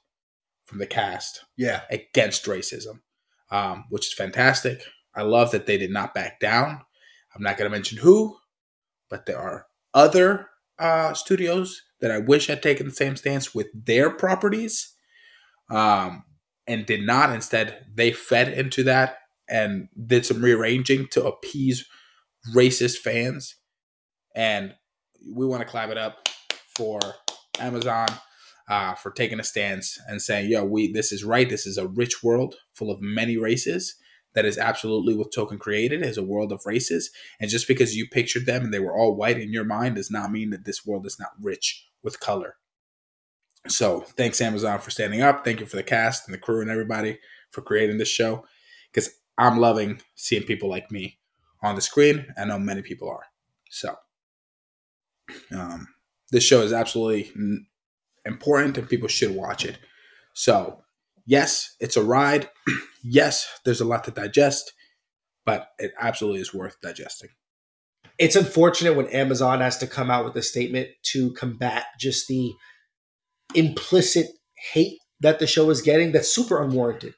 [0.64, 1.82] from the cast Yeah.
[1.90, 3.00] against racism,
[3.50, 4.82] um, which is fantastic.
[5.14, 6.82] I love that they did not back down.
[7.34, 8.36] I'm not going to mention who,
[9.08, 13.68] but there are other uh, studios that I wish had taken the same stance with
[13.72, 14.92] their properties,
[15.70, 16.24] um,
[16.66, 17.30] and did not.
[17.30, 21.86] Instead, they fed into that and did some rearranging to appease
[22.54, 23.56] racist fans.
[24.34, 24.74] And
[25.28, 26.28] we want to clap it up
[26.76, 27.00] for
[27.58, 28.08] Amazon
[28.68, 31.48] uh, for taking a stance and saying, "Yo, we this is right.
[31.48, 33.96] This is a rich world full of many races."
[34.34, 37.10] That is absolutely what Tolkien created is a world of races.
[37.40, 40.10] And just because you pictured them and they were all white in your mind does
[40.10, 42.56] not mean that this world is not rich with color.
[43.66, 45.42] So thanks Amazon for standing up.
[45.42, 47.18] Thank you for the cast and the crew and everybody
[47.50, 48.44] for creating this show.
[48.92, 51.18] Because I'm loving seeing people like me
[51.62, 52.26] on the screen.
[52.36, 53.24] I know many people are.
[53.70, 53.94] So
[55.54, 55.88] um,
[56.30, 57.32] this show is absolutely
[58.24, 59.78] important and people should watch it.
[60.34, 60.82] So
[61.24, 62.48] yes, it's a ride.
[63.04, 64.72] yes, there's a lot to digest,
[65.44, 67.30] but it absolutely is worth digesting.
[68.18, 72.52] It's unfortunate when Amazon has to come out with a statement to combat just the
[73.54, 74.26] implicit
[74.72, 77.14] hate that the show is getting that's super unwarranted.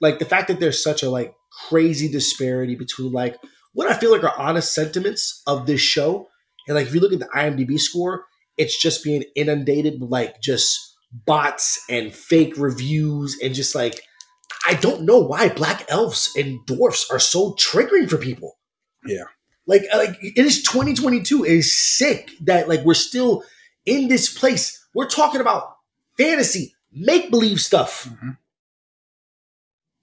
[0.00, 1.34] Like the fact that there's such a like
[1.68, 3.36] crazy disparity between like
[3.76, 6.28] what I feel like are honest sentiments of this show
[6.66, 8.24] and like if you look at the IMDb score,
[8.56, 14.00] it's just being inundated with like just bots and fake reviews and just like
[14.66, 18.58] I don't know why black elves and dwarfs are so triggering for people.
[19.04, 19.24] Yeah.
[19.66, 21.44] Like like it is 2022.
[21.44, 23.44] It is sick that like we're still
[23.84, 24.82] in this place.
[24.94, 25.68] We're talking about
[26.18, 28.08] fantasy make believe stuff.
[28.08, 28.38] Mhm.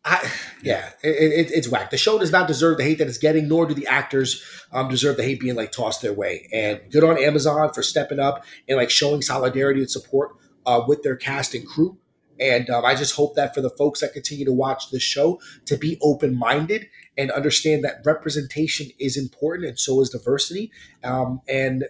[0.06, 0.30] I,
[0.62, 1.90] yeah, it, it, it's whack.
[1.90, 4.90] The show does not deserve the hate that it's getting, nor do the actors um,
[4.90, 6.50] deserve the hate being like tossed their way.
[6.52, 10.36] And good on Amazon for stepping up and like showing solidarity and support
[10.66, 11.98] uh, with their cast and crew.
[12.40, 15.40] And um, I just hope that for the folks that continue to watch this show,
[15.66, 16.88] to be open minded
[17.18, 20.72] and understand that representation is important, and so is diversity.
[21.04, 21.86] Um, and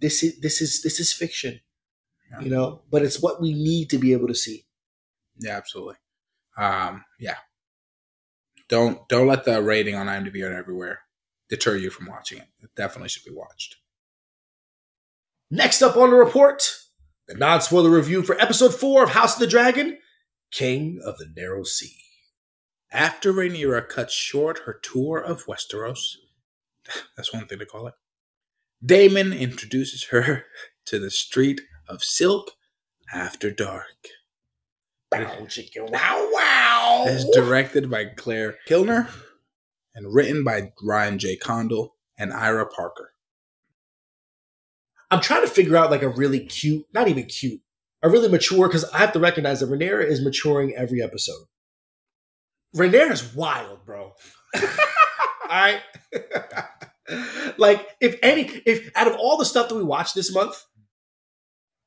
[0.00, 1.60] this is this is this is fiction,
[2.30, 2.40] Yeah.
[2.40, 4.66] you know, but it's what we need to be able to see.
[5.38, 5.94] Yeah, absolutely.
[6.56, 7.36] Um, yeah.
[8.68, 11.00] Don't don't let the rating on IMDb and everywhere
[11.48, 12.48] deter you from watching it.
[12.62, 13.76] It definitely should be watched.
[15.50, 16.62] Next up on the report,
[17.28, 19.98] the non spoiler review for episode four of House of the Dragon,
[20.50, 21.96] King of the Narrow Sea.
[22.90, 26.16] After Rhaenyra cuts short her tour of Westeros,
[27.16, 27.94] that's one thing to call it.
[28.84, 30.44] Daemon introduces her
[30.86, 32.52] to the street of silk
[33.12, 34.08] after dark.
[35.22, 37.04] Bow, chicken, wow, wow.
[37.06, 39.08] It's directed by Claire Kilner
[39.94, 41.36] and written by Ryan J.
[41.36, 43.12] Condal and Ira Parker.
[45.10, 47.60] I'm trying to figure out like a really cute, not even cute,
[48.02, 51.46] a really mature, because I have to recognize that Rhaenyra is maturing every episode.
[52.76, 54.12] Rhaenyra is wild, bro.
[54.56, 54.62] all
[55.48, 55.80] right.
[57.56, 60.64] like, if any, if out of all the stuff that we watched this month,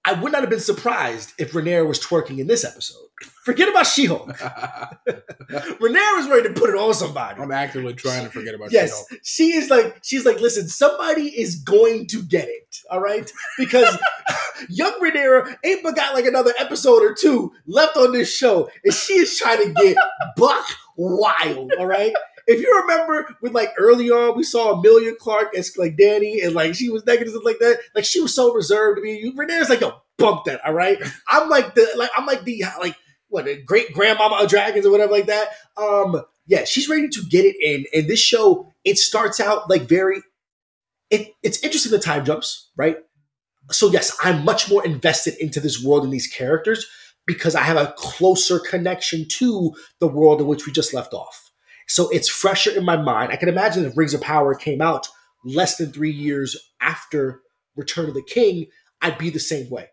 [0.07, 3.09] I would not have been surprised if Rhaenyra was twerking in this episode.
[3.43, 4.29] Forget about She-Hulk.
[4.37, 7.41] Rhaenyra is ready to put it on somebody.
[7.41, 9.21] I'm actively trying to forget about Yes, She-Hulk.
[9.25, 13.29] she is like she's like, listen, somebody is going to get it, all right?
[13.57, 13.97] Because
[14.69, 18.93] young Rhaenyra ain't but got like another episode or two left on this show, and
[18.93, 19.97] she is trying to get
[20.37, 20.65] buck
[20.95, 22.13] wild, all right?
[22.47, 26.55] If you remember, with like early on, we saw Emilia Clarke as like Dany, and
[26.55, 27.79] like she was negative like that.
[27.93, 29.19] Like she was so reserved to me.
[29.19, 30.97] You Rhaenyra's like, yo, bump that, all right?
[31.27, 32.95] I'm like the like I'm like the like
[33.29, 35.49] what the great grandmama of dragons or whatever like that.
[35.75, 37.85] Um, yeah, she's ready to get it in.
[37.93, 40.21] And this show, it starts out like very
[41.09, 42.97] it, it's interesting the time jumps, right?
[43.71, 46.85] So yes, I'm much more invested into this world and these characters
[47.25, 51.46] because I have a closer connection to the world in which we just left off.
[51.87, 53.31] So it's fresher in my mind.
[53.31, 55.07] I can imagine if Rings of Power came out
[55.45, 57.41] less than three years after
[57.75, 58.67] Return of the King,
[59.01, 59.87] I'd be the same way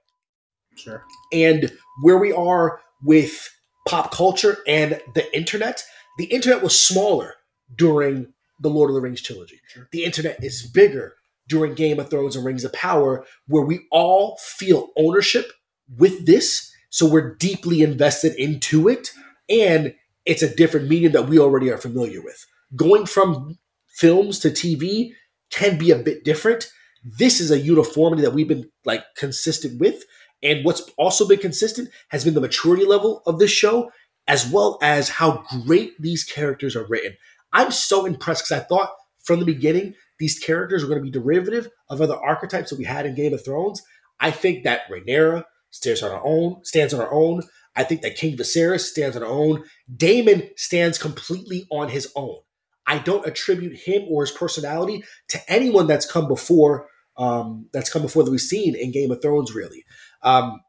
[0.77, 1.05] Sure.
[1.33, 3.49] and where we are with
[3.87, 5.85] pop culture and the internet.
[6.19, 7.35] The internet was smaller
[7.75, 9.61] during the Lord of the Rings trilogy.
[9.69, 9.89] Sure.
[9.93, 11.15] The internet is bigger
[11.49, 15.53] during Game of Thrones and Rings of Power, where we all feel ownership
[15.99, 16.73] with this.
[16.89, 19.11] So we're deeply invested into it.
[19.49, 19.95] And
[20.27, 22.47] it's a different medium that we already are familiar with.
[22.77, 23.59] Going from
[23.89, 25.13] films to TV
[25.51, 26.71] can be a bit different.
[27.05, 30.05] This is a uniformity that we've been like consistent with.
[30.43, 33.91] And what's also been consistent has been the maturity level of this show,
[34.27, 37.17] as well as how great these characters are written.
[37.53, 38.91] I'm so impressed because I thought
[39.23, 42.85] from the beginning these characters were going to be derivative of other archetypes that we
[42.85, 43.83] had in Game of Thrones.
[44.21, 47.43] I think that Rhaenyra stands on her own, stands on her own.
[47.77, 49.65] I think that King Viserys stands on her own.
[49.95, 52.39] Daemon stands completely on his own.
[52.87, 56.89] I don't attribute him or his personality to anyone that's come before.
[57.17, 59.55] Um, that's come before that we've seen in Game of Thrones.
[59.55, 59.85] Really,
[60.23, 60.61] um,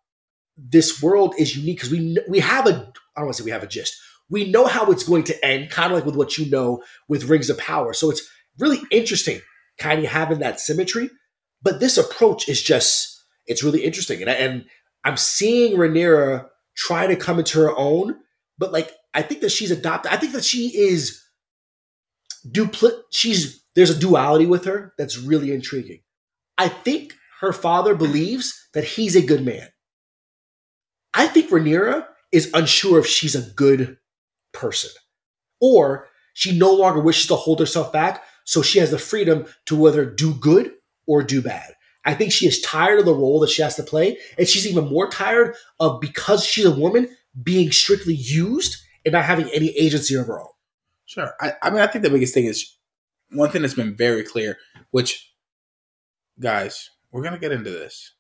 [0.58, 2.74] this world is unique because we we have a I
[3.22, 3.98] don't want to say we have a gist.
[4.30, 7.26] We know how it's going to end, kind of like with what you know with
[7.26, 7.94] Rings of Power.
[7.94, 8.28] So it's
[8.60, 9.42] really interesting,
[9.78, 11.10] kind of having that symmetry.
[11.62, 14.66] But this approach is just it's really interesting, and and
[15.04, 18.18] I'm seeing Rhaenyra try to come into her own.
[18.58, 20.12] But like I think that she's adopted.
[20.12, 21.24] I think that she is
[22.48, 26.02] dupli- She's there's a duality with her that's really intriguing.
[26.58, 29.68] I think her father believes that he's a good man.
[31.14, 33.98] I think Rhaenyra is unsure if she's a good
[34.54, 34.92] person,
[35.62, 39.76] or she no longer wishes to hold herself back, so she has the freedom to
[39.76, 40.74] whether do good
[41.08, 41.74] or do bad.
[42.06, 44.68] I think she is tired of the role that she has to play, and she's
[44.68, 47.10] even more tired of because she's a woman
[47.42, 50.48] being strictly used and not having any agency of her own.
[51.06, 51.34] Sure.
[51.42, 52.78] I, I mean, I think the biggest thing is
[53.32, 54.58] one thing that's been very clear,
[54.92, 55.34] which,
[56.40, 58.14] guys, we're going to get into this.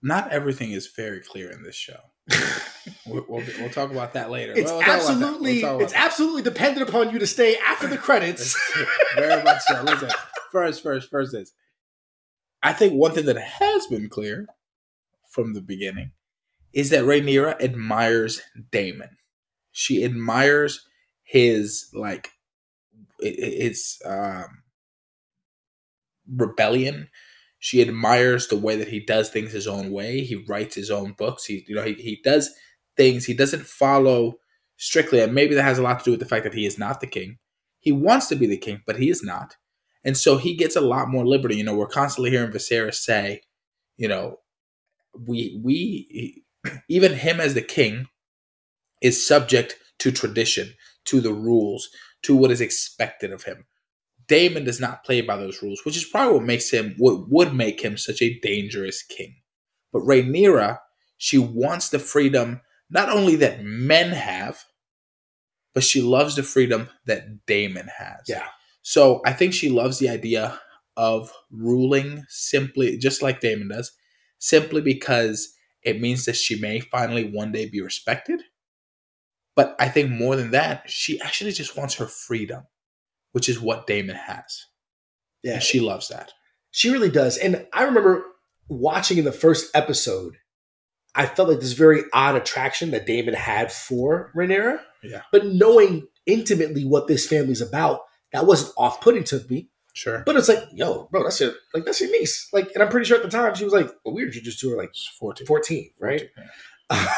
[0.00, 1.98] Not everything is very clear in this show.
[3.06, 4.52] we'll, we'll, we'll talk about that later.
[4.52, 4.78] It's We'll.
[4.78, 6.04] We'll absolutely about it's that.
[6.04, 8.58] absolutely dependent upon you to stay after the credits.
[9.16, 9.82] very much so.
[9.82, 10.10] Listen,
[10.50, 11.52] first, first, first is
[12.62, 14.46] I think one thing that has been clear
[15.30, 16.12] from the beginning
[16.72, 19.16] is that Rhaenyra admires Daemon.
[19.72, 20.86] She admires
[21.24, 22.30] his like
[23.20, 24.62] it's um
[26.30, 27.08] rebellion.
[27.58, 30.22] She admires the way that he does things his own way.
[30.22, 31.44] He writes his own books.
[31.44, 32.50] He, you know, he, he does
[32.96, 33.24] things.
[33.24, 34.34] He doesn't follow
[34.76, 36.78] strictly, and maybe that has a lot to do with the fact that he is
[36.78, 37.38] not the king.
[37.78, 39.56] He wants to be the king, but he is not.
[40.04, 41.56] And so he gets a lot more liberty.
[41.56, 43.42] You know, we're constantly hearing Viserys say,
[43.96, 44.38] you know,
[45.18, 46.44] we we
[46.88, 48.06] even him as the king
[49.00, 50.74] is subject to tradition,
[51.06, 51.88] to the rules,
[52.22, 53.66] to what is expected of him.
[54.28, 57.54] Daemon does not play by those rules, which is probably what makes him what would
[57.54, 59.36] make him such a dangerous king.
[59.92, 60.78] But Rhaenyra,
[61.18, 62.60] she wants the freedom
[62.90, 64.64] not only that men have,
[65.74, 68.20] but she loves the freedom that Daemon has.
[68.28, 68.48] Yeah.
[68.82, 70.60] So I think she loves the idea
[70.96, 73.92] of ruling simply, just like Daemon does,
[74.38, 78.42] simply because it means that she may finally one day be respected.
[79.54, 82.64] But I think more than that, she actually just wants her freedom,
[83.32, 84.66] which is what Daemon has.
[85.42, 86.32] Yeah, And she loves that.
[86.70, 87.36] She really does.
[87.36, 88.24] And I remember
[88.68, 90.36] watching in the first episode,
[91.14, 94.80] I felt like this very odd attraction that Daemon had for Rhaenyra.
[95.02, 95.22] Yeah.
[95.30, 98.00] But knowing intimately what this family's about,
[98.32, 99.68] that wasn't off putting to me.
[99.94, 100.22] Sure.
[100.24, 102.48] But it's like, yo, bro, that's your like that's your niece.
[102.52, 104.70] Like, and I'm pretty sure at the time she was like, well, we introduced to
[104.70, 105.46] her like It's 14.
[105.46, 106.22] 14, right?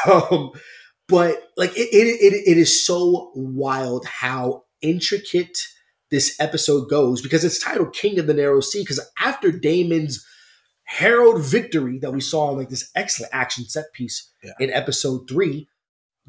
[0.05, 0.51] 14, um,
[1.07, 5.57] but like it, it, it, it is so wild how intricate
[6.11, 8.81] this episode goes because it's titled King of the Narrow Sea.
[8.81, 10.25] Because after Daemon's
[10.83, 14.51] herald victory that we saw in like this excellent action set piece Yeah.
[14.59, 15.67] in episode three,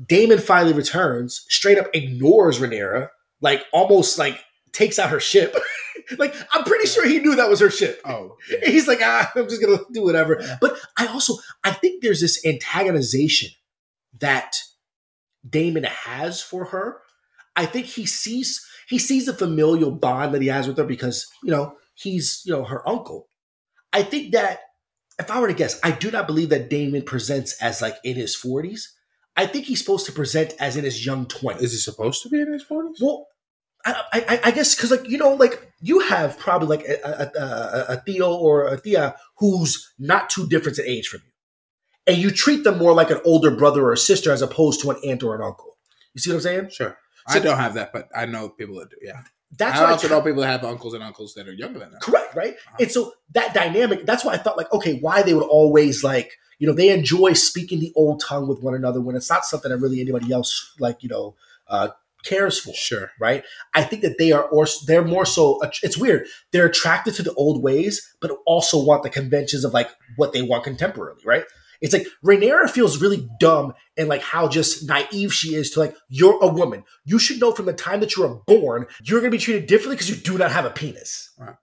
[0.07, 3.09] Daemon finally returns, straight up ignores Rhaenyra,
[3.41, 4.41] like almost like
[4.77, 5.57] takes out her ship.
[6.19, 8.01] like I'm pretty sure he knew that was her ship.
[8.05, 8.71] Oh, yeah.
[8.71, 10.39] He's like, ah, I'm just gonna do whatever.
[10.41, 10.59] Yeah.
[10.61, 11.35] But I also
[11.65, 13.49] I think there's this antagonization
[14.21, 14.57] that
[15.49, 16.99] Daemon has for her.
[17.57, 21.27] I think he sees he sees the familial bond that he has with her because
[21.43, 23.29] you know he's you know her uncle.
[23.93, 24.61] I think that
[25.19, 28.17] if I were to guess, I do not believe that Daemon presents as like in
[28.17, 28.83] his 40s.
[29.39, 31.63] I think he's supposed to present as in his young 20s.
[31.63, 32.97] Is he supposed to be in his 40s?
[33.01, 33.27] Well,
[33.87, 37.41] I, I, I guess because like you know like you have probably like a, a,
[37.41, 41.33] a, a Theo or a Thea who's not too different in age from you,
[42.13, 44.91] and you treat them more like an older brother or a sister as opposed to
[44.91, 45.77] an aunt or an uncle.
[46.15, 46.71] You see what I'm saying?
[46.71, 46.97] Sure.
[47.29, 48.97] So- I don't have that, but I know people that do.
[49.03, 49.21] Yeah.
[49.57, 51.53] That's I what I also ca- know people that have uncles and uncles that are
[51.53, 52.01] younger than that.
[52.01, 52.55] correct, right?
[52.55, 52.77] Uh-huh.
[52.81, 54.05] And so that dynamic.
[54.05, 57.33] That's why I thought like okay, why they would always like you know they enjoy
[57.35, 60.75] speaking the old tongue with one another when it's not something that really anybody else
[60.81, 61.37] like you know
[61.69, 61.89] uh,
[62.25, 62.73] cares for.
[62.75, 63.11] Sure.
[63.21, 63.45] right?
[63.75, 65.61] I think that they are, or they're more so.
[65.83, 66.27] It's weird.
[66.53, 70.43] They're attracted to the old ways, but also want the conventions of like what they
[70.43, 71.45] want contemporarily, right?
[71.81, 75.95] It's like Rhaenyra feels really dumb and like how just naive she is to like
[76.09, 76.85] you're a woman.
[77.05, 79.67] You should know from the time that you were born you're going to be treated
[79.67, 81.33] differently because you do not have a penis.
[81.39, 81.57] Right.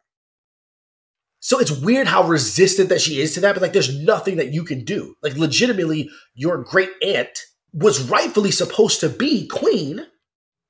[1.40, 4.54] So it's weird how resistant that she is to that, but like there's nothing that
[4.54, 5.16] you can do.
[5.22, 7.38] Like legitimately, your great aunt
[7.74, 10.06] was rightfully supposed to be queen,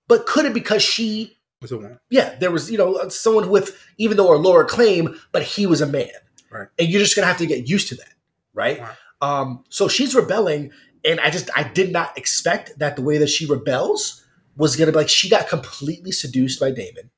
[0.07, 1.99] but couldn't because she Was a woman.
[2.09, 5.81] yeah, there was, you know, someone with even though a lower claim, but he was
[5.81, 6.09] a man.
[6.51, 6.67] Right.
[6.77, 8.13] And you're just gonna have to get used to that.
[8.53, 8.79] Right.
[8.79, 8.95] Right.
[9.21, 10.71] Um, so she's rebelling,
[11.05, 14.23] and I just I did not expect that the way that she rebels
[14.55, 17.09] was gonna be like she got completely seduced by Daemon.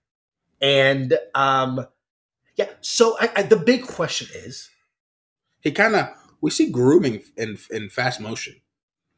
[0.62, 1.86] And um
[2.56, 4.70] yeah, so I, I, the big question is,
[5.60, 6.08] He kind of,
[6.40, 8.56] we see grooming in in fast motion.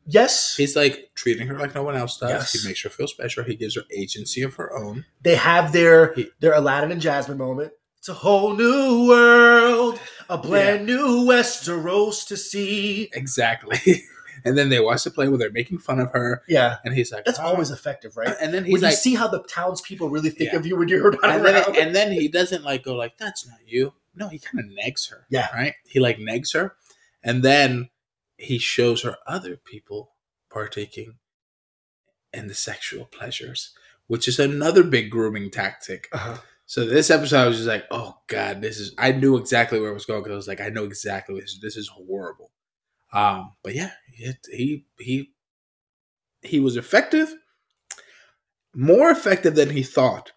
[0.08, 2.30] Yes, He's like treating her like no one else does.
[2.30, 2.54] Yes.
[2.54, 3.44] He makes her feel special.
[3.44, 5.06] He gives her agency of her own.
[5.22, 7.74] they have their He- their Aladdin and Jasmine moment.
[8.00, 13.10] It's a whole new world, a brand new Westeros to see.
[13.14, 14.04] Exactly.
[14.46, 17.12] and then they watch the play where they're making fun of her, Yeah, and he's
[17.12, 18.36] like, that's "Oh." always effective, right?
[18.40, 20.60] And then When he's you like, see how the townspeople really think Yeah.
[20.60, 21.76] of you when you're not and then, around.
[21.78, 25.10] and then he doesn't like go like, "That's not you." No, he kind of negs
[25.10, 25.26] her.
[25.30, 25.48] Yeah.
[25.54, 25.74] right.
[25.88, 26.76] He like negs her,
[27.24, 27.90] and then
[28.38, 30.14] he shows her other people
[30.50, 31.16] partaking
[32.34, 33.74] in the sexual pleasures,
[34.08, 36.08] which is another big grooming tactic.
[36.12, 36.38] Uh-huh.
[36.66, 39.90] So this episode, I was just like, "Oh God, this is." I knew exactly where
[39.90, 41.58] it was going because I was like, "I know exactly this.
[41.62, 42.52] This is horrible."
[43.14, 45.32] Um, but yeah, it, he he
[46.42, 47.34] he was effective,
[48.76, 50.34] more effective than he thought,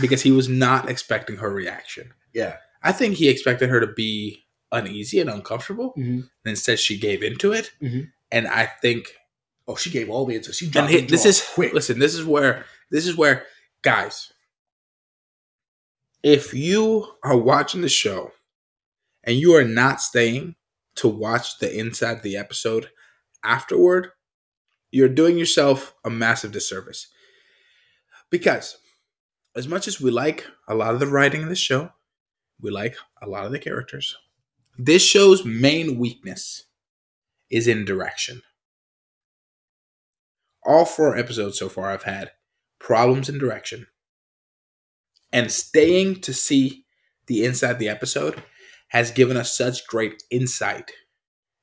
[0.00, 2.12] because he was not expecting her reaction.
[2.34, 2.56] Yeah.
[2.82, 6.22] I think he expected her to be uneasy and uncomfortable, Mhm.
[6.22, 7.72] and instead she gave into it.
[7.80, 8.12] Mhm.
[8.30, 9.14] And I think
[9.66, 10.56] Oh, she gave all the answers.
[10.56, 11.74] She and dropped the this is quick.
[11.74, 13.46] listen this is where this is where
[13.82, 14.32] guys
[16.22, 18.32] if you are watching the show
[19.24, 20.56] and you are not staying
[20.96, 22.90] to watch the inside of the episode
[23.44, 24.10] afterward
[24.90, 27.08] you're doing yourself a massive disservice
[28.30, 28.78] because
[29.54, 31.92] as much as we like a lot of the writing in the show
[32.60, 34.16] We like a lot of the characters.
[34.80, 36.66] This show's main weakness
[37.50, 38.42] is in direction.
[40.64, 42.30] All four episodes so far I've had
[42.78, 43.88] problems in direction.
[45.32, 46.84] And staying to see
[47.26, 48.40] the inside the episode
[48.90, 50.92] has given us such great insight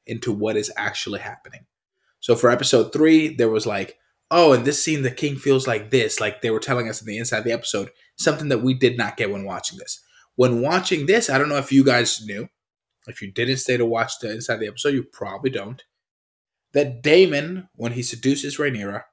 [0.05, 1.65] into what is actually happening.
[2.19, 3.97] So for episode three, there was like,
[4.29, 6.19] oh, in this scene, the king feels like this.
[6.19, 9.15] Like they were telling us in the inside the episode, something that we did not
[9.15, 10.01] get when watching this.
[10.35, 12.49] When watching this, I don't know if you guys knew.
[13.07, 15.83] If you didn't stay to watch the inside the episode, you probably don't.
[16.73, 19.03] That Daemon, when he seduces Rhaenyra,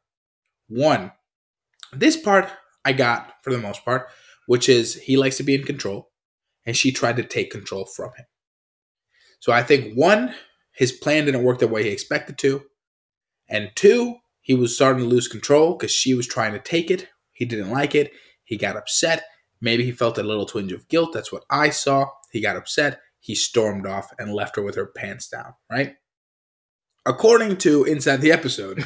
[0.69, 1.13] one,
[1.93, 2.51] this part
[2.85, 4.09] I got for the most part,
[4.47, 6.11] which is he likes to be in control,
[6.67, 8.25] and she tried to take control from him.
[9.41, 10.35] So I think one,
[10.73, 12.63] his plan didn't work the way he expected to,
[13.49, 17.09] and two, he was starting to lose control because she was trying to take it.
[17.33, 18.13] He didn't like it.
[18.45, 19.25] He got upset.
[19.61, 21.13] Maybe he felt a little twinge of guilt.
[21.13, 22.09] That's what I saw.
[22.33, 23.01] He got upset.
[23.23, 25.95] He stormed off and left her with her pants down, right?
[27.07, 28.85] According to inside the episode,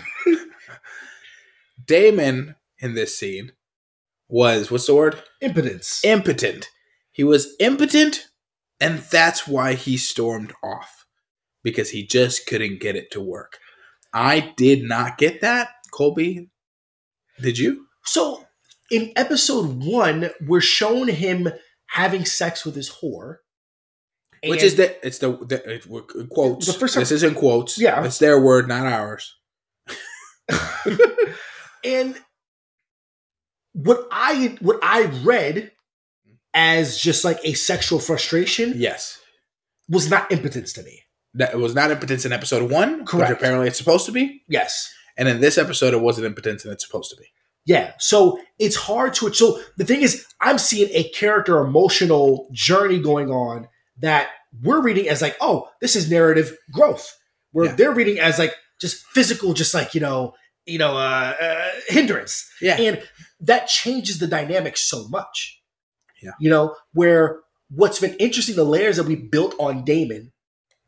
[1.84, 3.52] Daemon in this scene
[4.28, 5.22] was what's the word?
[5.40, 6.04] Impotence.
[6.04, 6.68] Impotent.
[7.12, 8.28] He was impotent,
[8.78, 11.06] and that's why he stormed off
[11.62, 13.58] because he just couldn't get it to work.
[14.12, 16.50] I did not get that, Kolby.
[17.40, 17.86] Did you?
[18.04, 18.44] So
[18.90, 21.48] in episode one, we're shown him
[21.88, 23.36] having sex with his whore.
[24.50, 26.66] Which is the it's the, the it, we're- in quotes.
[26.66, 27.78] The first time- this is in quotes.
[27.78, 28.04] Yeah.
[28.04, 29.34] it's their word, not ours.
[31.84, 32.16] and
[33.72, 35.72] what I what I read
[36.54, 39.20] as just like a sexual frustration Yes,
[39.88, 41.02] was not impotence to me.
[41.34, 43.30] that it was not impotence in episode one, Correct.
[43.30, 44.90] which apparently it's supposed to be, Yes.
[45.18, 47.26] and in this episode it wasn't impotence and it's supposed to be.
[47.66, 47.92] Yeah.
[47.98, 53.30] So it's hard to so the thing is I'm seeing a character emotional journey going
[53.30, 53.68] on
[54.00, 54.28] that
[54.62, 57.16] we're reading as like, oh, this is narrative growth.
[57.52, 57.74] Where Yeah.
[57.74, 60.34] they're reading as like just physical, just like, you know,
[60.66, 62.50] you know, uh, uh hindrance.
[62.60, 63.02] Yeah, And
[63.40, 65.62] that changes the dynamic so much.
[66.22, 66.32] Yeah.
[66.40, 67.40] You know, where
[67.70, 70.32] what's been interesting, the layers that we built on Daemon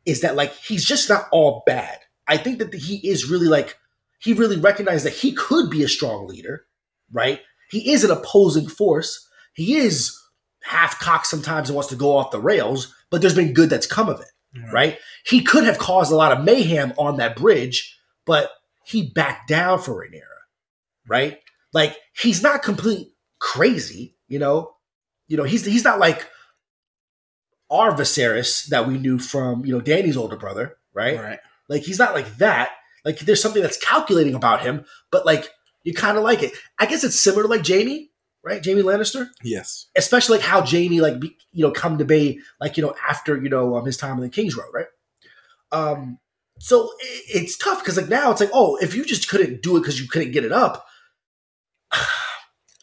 [0.05, 1.99] is that like he's just not all bad.
[2.27, 3.77] I think that he is really like
[4.19, 6.65] he really recognized that he could be a strong leader,
[7.11, 7.41] right?
[7.71, 9.27] He is an opposing force.
[9.53, 10.15] He is
[10.63, 13.87] half cocked sometimes and wants to go off the rails, but there's been good that's
[13.87, 14.27] come of it,
[14.73, 14.97] right?
[15.25, 18.49] He could have caused a lot of mayhem on that bridge, but
[18.85, 20.21] he backed down for Rhaenyra,
[21.07, 21.39] right?
[21.73, 24.73] Like he's not complete crazy, you know.
[25.27, 26.27] You know, he's he's not like
[27.69, 31.19] our Viserys that we knew from you know Dany's older brother, right?
[31.19, 31.39] Right.
[31.67, 32.71] Like he's not like that.
[33.05, 35.49] Like there's something that's calculating about him, but like
[35.83, 36.53] you kind of like it.
[36.79, 38.08] I guess it's similar to like Jaime,
[38.43, 38.63] right?
[38.65, 39.87] Jaime Lannister, Yes.
[39.95, 43.37] especially like how Jaime like be, you know come to be like you know after
[43.41, 44.87] you know um, his time in the King's Road, right?
[45.71, 46.19] Um,
[46.59, 49.77] so i it's tough because like now it's like oh if you just couldn't do
[49.77, 50.85] it because you couldn't get it up,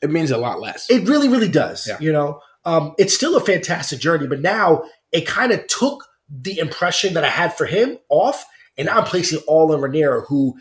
[0.03, 0.89] It means a lot less.
[0.91, 1.87] it really really does.
[1.87, 1.97] Yeah.
[2.01, 6.59] You know, um, it's still a fantastic journey, but now it kind of took the
[6.59, 8.45] impression that I had for him off.
[8.79, 10.55] And now I'm placing all in Rhaenyra, who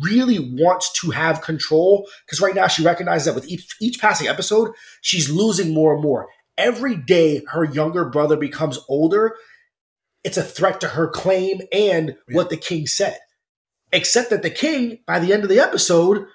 [0.00, 2.08] really wants to have control.
[2.26, 6.02] Because right now she recognizes that with each each passing episode, she's losing more and
[6.02, 6.28] more.
[6.58, 9.36] Every day her younger brother becomes older,
[10.24, 12.36] it's a threat to her claim and Yeah.
[12.36, 13.18] what the king said.
[13.92, 16.26] Except that the king, by the end of the episode,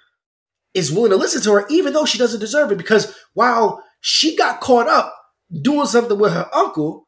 [0.74, 2.78] is willing to listen to her, even though she doesn't deserve it.
[2.78, 5.14] Because while she got caught up
[5.62, 7.05] doing something with her uncle,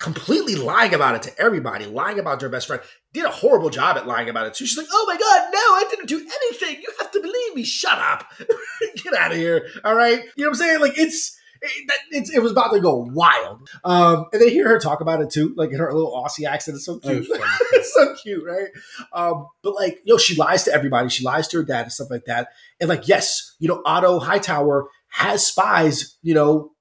[0.00, 2.82] completely lying about it to everybody, lying about her best friend,
[3.12, 4.66] did a horrible job at lying about it too.
[4.66, 6.82] She's like, "Oh my god, no, I didn't do anything.
[6.82, 7.62] You have to believe me.
[7.62, 8.26] Shut up.
[9.04, 9.68] Get out of here.
[9.84, 10.18] All right.
[10.36, 10.80] You know what I'm saying?
[10.80, 14.78] Like it's." It, that- it was about to go wild, um, and they hear her
[14.78, 16.76] talk about it too, like in her little Aussie accent.
[16.76, 17.26] It's so cute.
[17.72, 18.68] it's so cute, right?
[19.12, 21.10] Um, but like, yo, she lies to everybody.
[21.10, 22.48] She lies to her dad and stuff like that.
[22.80, 26.72] And like, yes, you know, Otto Hightower has spies, you know,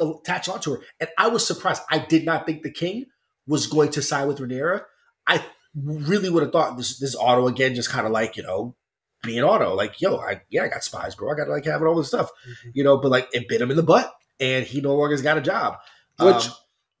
[0.00, 0.80] attached onto her.
[1.00, 1.82] And I was surprised.
[1.90, 3.06] I did not think the king
[3.46, 4.82] was going to side with Rhaenyra.
[5.26, 8.74] I really would have thought this this Otto again, just kind of like you know,
[9.22, 11.30] being Otto, like yo, I yeah, I got spies, bro.
[11.30, 12.30] I got to like having all this stuff,
[12.72, 12.98] you know.
[12.98, 15.76] But like, it bit him in the butt, and he no longer's got a job.
[16.20, 16.52] Which Um,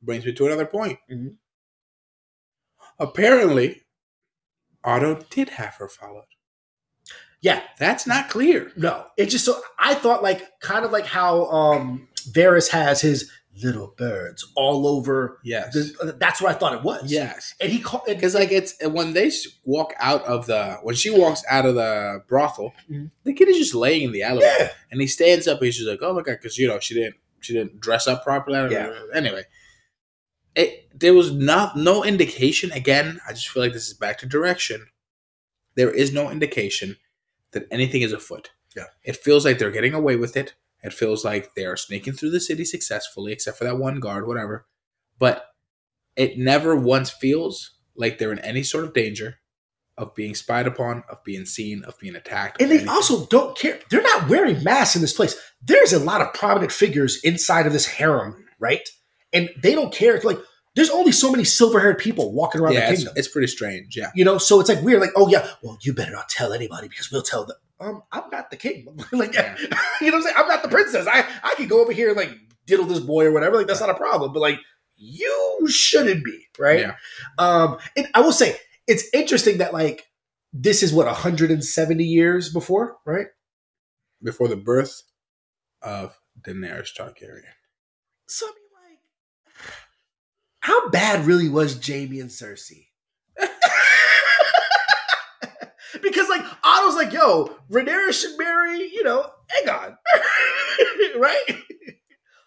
[0.02, 0.98] brings me to another point.
[1.10, 1.36] Mhm.
[2.98, 3.82] Apparently,
[4.84, 6.24] Otto did have her followed.
[7.40, 8.72] yeah, That's not clear.
[8.76, 13.30] No, it just so I thought like kind of like how um Varys has his
[13.62, 15.38] little birds all over.
[15.44, 15.72] Yes.
[15.74, 17.10] The, that's what I thought it was.
[17.10, 17.54] yes.
[17.60, 19.30] and he called Because like it's when they
[19.64, 23.10] walk out of the when she walks out of the brothel, Mhm.
[23.22, 25.58] the kid is just laying in the alleyway, yeah, and he stands up.
[25.58, 28.06] and He's just like, "Oh my god," because you know she didn't she didn't dress
[28.08, 28.72] up properly.
[28.72, 28.92] Yeah.
[29.14, 29.44] Anyway,
[30.56, 32.72] it, there was not no indication.
[32.72, 34.86] Again, I just feel like this is back to direction.
[35.76, 36.96] There is no indication
[37.52, 38.50] that anything is afoot.
[38.76, 38.84] Yeah.
[39.04, 40.54] It feels like they're getting away with it.
[40.84, 44.26] It feels like they are sneaking through the city successfully, except for that one guard,
[44.26, 44.66] whatever.
[45.18, 45.46] But
[46.14, 49.38] it never once feels like they're in any sort of danger
[49.96, 52.60] of being spied upon, of being seen, of being attacked.
[52.60, 52.90] And they anything.
[52.90, 53.80] also don't care.
[53.90, 55.36] They're not wearing masks in this place.
[55.62, 58.86] There's a lot of prominent figures inside of this harem, right?
[59.32, 60.14] And they don't care.
[60.14, 60.38] It's like
[60.74, 63.14] there's only so many silver-haired people walking around yeah, the it's, kingdom.
[63.16, 63.96] it's pretty strange.
[63.96, 64.10] Yeah.
[64.14, 65.00] you know, so it's like weird.
[65.00, 67.56] Like, oh yeah, well, you better not tell anybody because we'll tell them.
[67.80, 68.86] Um, I'm not the king.
[69.12, 69.56] like, Yeah.
[69.58, 70.34] you know what I'm saying?
[70.38, 71.06] I'm not the princess.
[71.10, 72.30] I I could go over here and like
[72.66, 73.56] diddle this boy or whatever.
[73.56, 74.32] Like, that's not a problem.
[74.32, 74.58] But like,
[74.96, 76.80] you shouldn't be, right?
[76.80, 76.94] Yeah.
[77.38, 78.56] Um, and I will say
[78.86, 80.06] it's interesting that like
[80.52, 83.26] this is what 170 years before, right?
[84.22, 85.02] Before the birth
[85.82, 87.42] of Daenerys Targaryen.
[88.28, 89.64] So I mean, like,
[90.60, 92.86] how bad really was Jaime and Cersei?
[96.04, 99.28] Because like Otto's like, yo, Rhaenyra should marry, you know,
[99.64, 99.96] Aegon,
[101.18, 101.42] right?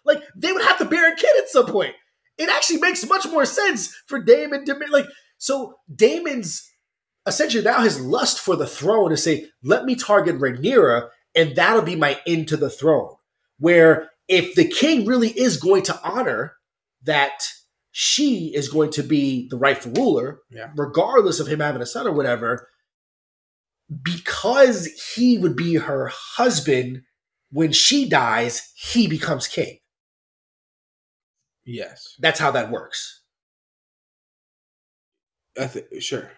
[0.04, 1.94] like they would have to bear a kid at some point.
[2.38, 5.06] It actually makes much more sense for Daemon to be like.
[5.38, 6.66] So Daemon's
[7.26, 11.82] essentially now his lust for the throne is say, let me target Rhaenyra, and that'll
[11.82, 13.14] be my end to the throne.
[13.58, 16.54] Where if the king really is going to honor
[17.02, 17.42] that
[17.90, 20.70] she is going to be the rightful ruler, Yeah.
[20.76, 22.68] regardless of him having a son or whatever,
[24.02, 27.02] because he would be her husband
[27.50, 29.78] when she dies, he becomes king.
[31.64, 32.14] Yes.
[32.18, 33.22] That's how that works.
[35.58, 36.30] I think sure.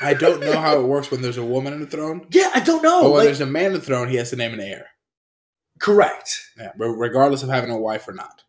[0.00, 2.26] I don't know how it works when there's a woman on the throne.
[2.30, 3.02] Yeah, I don't know.
[3.02, 4.86] but when like- there's a man on the throne, he has to name an heir.
[5.80, 6.40] correct.
[6.58, 8.42] Yeah, regardless of having a wife or not.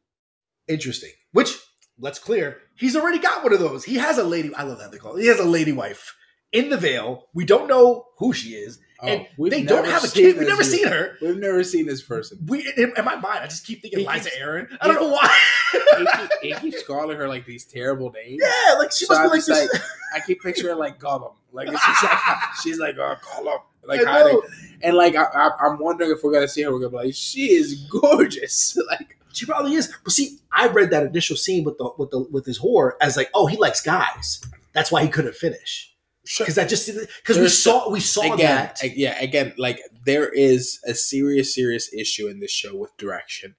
[0.67, 1.11] Interesting.
[1.31, 1.57] Which,
[1.99, 3.83] let's clear, he's already got one of those.
[3.85, 4.53] He has a lady.
[4.55, 5.21] I love that they call it.
[5.21, 6.15] He has a lady wife
[6.55, 7.27] in the Vale.
[7.33, 10.37] We don't know who she is, oh, and Oh, we've they don't have a kid.
[10.37, 11.17] We've never seen her.
[11.21, 12.39] We've never seen this person.
[12.47, 14.67] We in, in my mind, I just keep thinking He Liza keeps- Aaron.
[14.81, 15.35] I don't know why.
[16.41, 18.41] He, keep, keeps calling her like these terrible names.
[18.41, 19.81] yeah, like she So must be like like,
[20.15, 21.33] I keep picturing like Gollum.
[21.51, 22.19] Like she's like,
[22.63, 23.59] she's like, oh, Gollum.
[23.87, 24.41] Like hiding.
[24.81, 26.71] And like, I, I, I'm wondering if we're gonna see her.
[26.71, 28.75] We're gonna be like, she is gorgeous.
[28.89, 29.93] Like, She probably is.
[30.03, 33.15] But see, I read that initial scene with the with the with his whore as
[33.17, 34.41] like, oh, he likes guys.
[34.73, 35.93] That's why he couldn't finish.
[36.37, 38.97] Because I just because we saw we saw again, that.
[38.97, 43.55] yeah, again, like there is a serious, serious issue in this show with direction.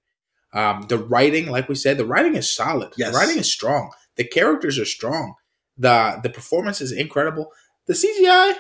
[0.52, 2.92] Um, the writing, like we said, the writing is solid.
[2.96, 3.12] Yes.
[3.12, 3.92] The writing is strong.
[4.16, 5.34] The characters are strong.
[5.76, 7.52] the The performance is incredible.
[7.86, 8.54] The CGI,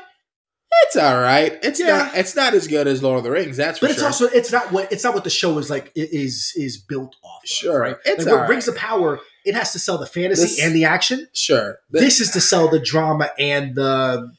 [0.82, 1.58] it's all right.
[1.62, 1.96] It's Yeah.
[1.98, 2.14] not.
[2.16, 3.56] It's not as good as Lord of the Rings.
[3.56, 4.06] That's for but it's sure.
[4.08, 7.42] also it's not what it's not what the show is like is is built off.
[7.42, 7.80] Of, Sure.
[7.80, 7.96] right?
[8.04, 10.74] It's like what all Rings of Power, it has to sell the fantasy This- and
[10.74, 11.28] the action.
[11.32, 11.78] sure.
[11.90, 14.30] The- this is to sell the drama and the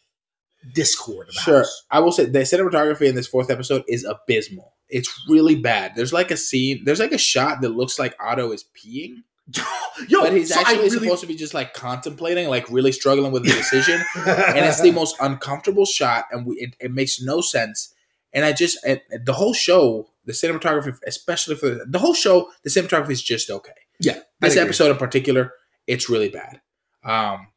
[0.74, 1.32] discord.
[1.32, 1.60] Sure.
[1.60, 1.84] house.
[1.92, 4.74] I will say the cinematography in this fourth episode is abysmal.
[4.90, 5.94] It's really bad.
[5.96, 6.84] There's like a scene.
[6.86, 9.24] There's like a shot that looks like Otto is peeing.
[10.10, 13.32] Yo, but he's so actually really- supposed to be just like contemplating, like really struggling
[13.32, 17.40] with the decision, and it's the most uncomfortable shot, and we, it, it makes no
[17.42, 17.94] sense.
[18.34, 22.50] And I just it, the whole show, the cinematography, especially for the, the whole show,
[22.64, 23.72] the cinematography is just okay.
[24.00, 25.54] Yeah, this episode in particular,
[25.88, 26.62] it's really bad,
[27.04, 27.48] um,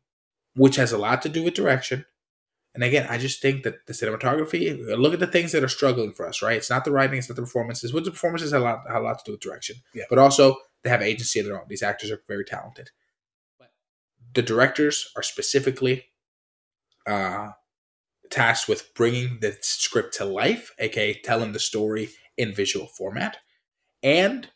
[0.54, 2.06] which has a lot to do with direction.
[2.74, 4.78] And again, I just think that the cinematography.
[4.96, 6.56] Look at the things that are struggling for us, right?
[6.56, 7.92] It's not the writing, it's not the performances.
[7.92, 9.76] With the performances, have a lot, have a lot to do with direction.
[9.92, 10.04] Yeah.
[10.08, 11.66] But also, they have agency of their own.
[11.68, 12.90] These actors are very talented.
[13.58, 13.72] But
[14.34, 16.04] the directors are specifically
[17.06, 17.50] uh,
[18.30, 23.38] tasked with bringing the script to life, aka telling the story in visual format,
[24.02, 24.48] and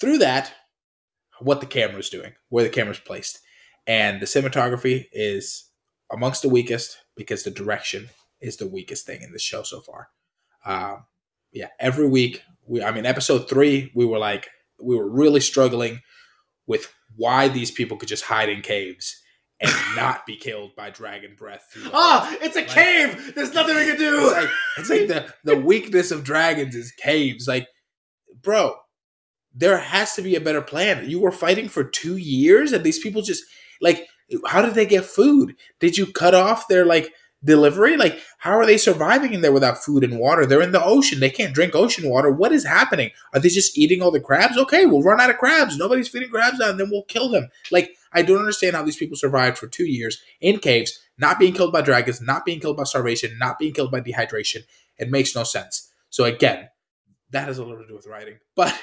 [0.00, 0.52] through that,
[1.40, 3.40] what the camera is doing, where the camera's placed,
[3.86, 5.64] and the cinematography is
[6.10, 8.08] amongst the weakest because the direction
[8.40, 10.08] is the weakest thing in the show so far.
[10.64, 11.04] Um,
[11.52, 14.48] yeah, every week we, I mean, episode three, we were like,
[14.82, 16.00] we were really struggling
[16.66, 19.20] with why these people could just hide in caves
[19.60, 21.66] and not be killed by dragon breath.
[21.92, 23.32] Ah, it's a Like- cave.
[23.34, 24.18] There's nothing we can do.
[24.28, 27.48] it's like it's like the the weakness of dragons is caves.
[27.48, 27.66] Like,
[28.42, 28.76] bro,
[29.54, 31.08] there has to be a better plan.
[31.08, 33.44] You were fighting for two years, and these people just
[33.80, 34.06] like,
[34.46, 35.54] how did they get food?
[35.80, 37.96] Did you cut off their like delivery?
[37.96, 40.44] Like, how are they surviving in there without food and water?
[40.44, 41.20] They're in the ocean.
[41.20, 42.30] They can't drink ocean water.
[42.30, 43.10] What is happening?
[43.32, 44.58] Are they just eating all the crabs?
[44.58, 45.78] Okay, we'll run out of crabs.
[45.78, 47.48] Nobody's feeding crabs now, and then we'll kill them.
[47.70, 51.52] Like, I don't understand how these people survived for two years in caves, not being
[51.52, 54.64] killed by dragons, not being killed by starvation, not being killed by dehydration.
[54.98, 55.92] It makes no sense.
[56.10, 56.68] So again,
[57.30, 58.78] that has a little to do with writing, but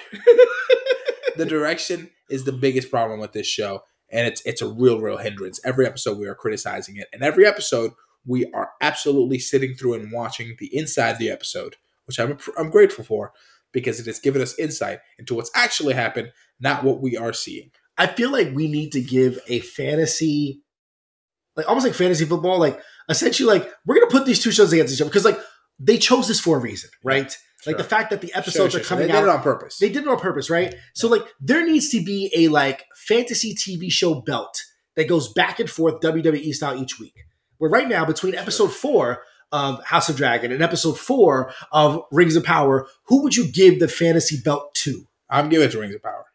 [1.38, 3.82] the direction is the biggest problem with this show,
[4.12, 5.60] and it's it's a real, real hindrance.
[5.66, 7.92] Every episode we are criticizing it, and every episode
[8.26, 11.76] we are absolutely sitting through and watching the inside the episode,
[12.06, 13.34] which I'm I'm grateful for
[13.72, 17.72] because it has given us insight into what's actually happened, not what we are seeing.
[17.98, 20.62] I feel like we need to give a fantasy,
[21.56, 22.80] like almost like fantasy football, like
[23.10, 25.40] essentially like we're gonna put these two shows against each other because like
[25.80, 27.38] they chose this for a reason, right?
[27.66, 27.78] Like Sure.
[27.78, 28.90] the fact that the episodes sure, are sure.
[28.90, 29.80] coming They did out it on purpose.
[29.80, 30.76] They did it on purpose, right?
[30.94, 34.62] So like there needs to be a like fantasy TV show belt
[34.96, 37.26] that goes back and forth WWE style each week.
[37.58, 42.36] Where right now between episode four of House of Dragon and episode four of Rings
[42.36, 45.08] of Power, who would you give the fantasy belt to?
[45.30, 46.26] I'm giving it to Rings of Power.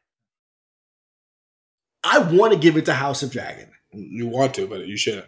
[2.02, 3.70] I want to give it to House of Dragon.
[3.92, 5.26] You want to, but you shouldn't.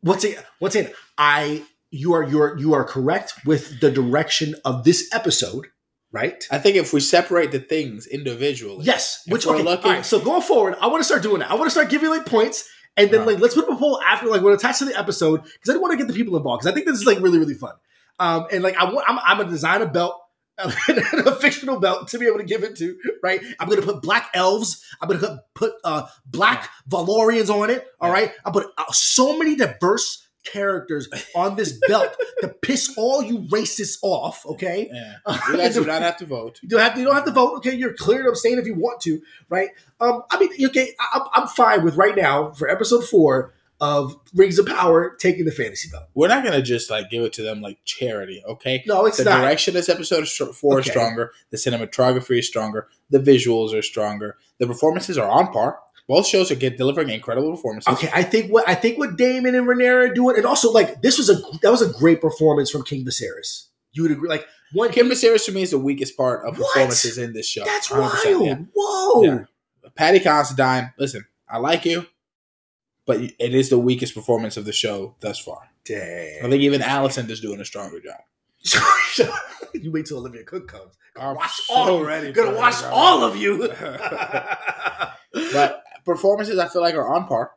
[0.00, 0.44] What's it?
[0.58, 0.94] What's it?
[1.18, 1.62] I
[1.92, 5.66] you are you are you are correct with the direction of this episode,
[6.10, 6.42] right?
[6.50, 9.22] I think if we separate the things individually, Yes.
[9.28, 9.62] Which we're okay.
[9.62, 10.06] looking- all right.
[10.06, 11.50] So going forward, I want to start doing that.
[11.50, 13.26] I want to start giving like points, and then Wow.
[13.26, 15.76] like let's put up a poll after like when attached to the episode because I
[15.78, 17.74] want to get the people involved because I think this is like really really fun.
[18.18, 20.18] Um, and like I want I'm, I'm gonna design a belt.
[20.58, 23.40] a fictional belt to be able to give it to, right?
[23.58, 24.84] I'm gonna put black elves.
[25.00, 27.86] I'm gonna put, put uh, black Valyrians on it.
[28.00, 28.14] All Yeah.
[28.14, 33.40] right, I put uh, so many diverse characters on this belt to piss all you
[33.48, 34.44] racists off.
[34.46, 35.38] Okay, yeah.
[35.48, 36.60] you guys do not have to vote.
[36.62, 37.00] you don't have to.
[37.00, 37.56] You don't have to vote.
[37.58, 39.70] Okay, you're clear to abstain if you want to, right?
[40.00, 44.14] Um, I mean, okay, I, I'm- I'm fine with right now for episode four of
[44.32, 46.04] Rings of Power taking the fantasy belt.
[46.14, 48.84] We're not gonna just like give it to them like charity, okay?
[48.86, 49.40] No, it's the not.
[49.40, 51.32] direction of this episode is four is stronger.
[51.50, 52.86] The cinematography is stronger.
[53.10, 54.36] The visuals are stronger.
[54.58, 55.80] The performances are on par.
[56.12, 57.90] Both shows are get delivering incredible performances.
[57.94, 61.00] Okay, I think what I think what Daemon and Rhaenyra are doing, and also like
[61.00, 63.68] this was a that was a great performance from King Viserys.
[63.92, 66.66] You would agree, like one Kim Viserys to me is the weakest part of What?
[66.74, 67.64] performances in this show.
[67.64, 68.44] That's 100%, wild.
[68.46, 68.56] yeah.
[68.74, 69.22] Whoa.
[69.24, 69.38] Yeah.
[69.94, 72.04] Paddy Considine, listen, I like you,
[73.06, 75.70] but it is the weakest performance of the show thus far.
[75.86, 76.40] Dang.
[76.44, 79.30] I think even Alicent is doing a stronger job.
[79.72, 80.94] you wait till Olivia Cooke comes.
[81.16, 82.32] I'm watch so all of ready.
[82.32, 83.72] Gonna watch all of you.
[85.52, 87.52] But performances, I feel like, are on par.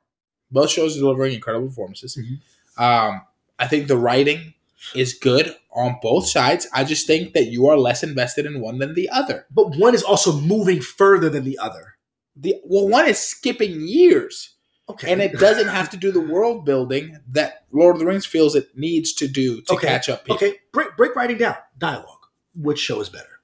[0.52, 2.16] Both shows are delivering incredible performances.
[2.18, 2.40] Mhm.
[2.82, 3.22] Um,
[3.60, 4.54] I think the writing
[4.94, 6.68] is good on both sides.
[6.74, 9.46] I just think that you are less invested in one than the other.
[9.50, 11.96] but one is also moving further than the other.
[12.36, 14.52] The well, one is skipping years.
[14.88, 15.12] Okay.
[15.12, 18.54] and it doesn't have to do the world building that Lord of the Rings feels
[18.54, 19.88] it needs to do to Okay.
[19.88, 20.36] catch up people.
[20.36, 22.28] Okay, break break writing down dialogue.
[22.54, 23.35] Which show is better?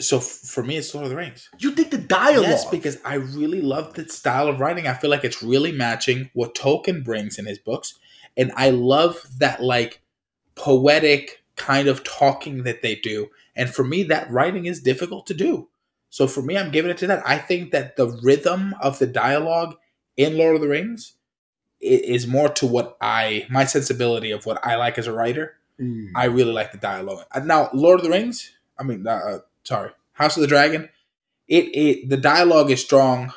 [0.00, 1.48] So f- for me, it's Lord of the Rings.
[1.58, 2.42] You think the dialogue?
[2.50, 4.86] Yes, because I really love the style of writing.
[4.86, 7.98] I feel like it's really matching what Tolkien brings in his books,
[8.36, 10.02] and I love that like
[10.54, 13.28] poetic kind of talking that they do.
[13.56, 15.68] And for me, that writing is difficult to do.
[16.08, 17.22] So for me, I'm giving it to that.
[17.26, 19.76] I think that the rhythm of the dialogue
[20.16, 21.14] in Lord of the Rings
[21.80, 25.54] is more to what I my sensibility of what I like as a writer.
[25.80, 26.10] Mm.
[26.14, 27.24] I really like the dialogue.
[27.32, 30.88] Uh, Now, Lord of the Rings, I mean, uh, uh, sorry, House of the Dragon,
[31.48, 33.32] it it the dialogue is strong,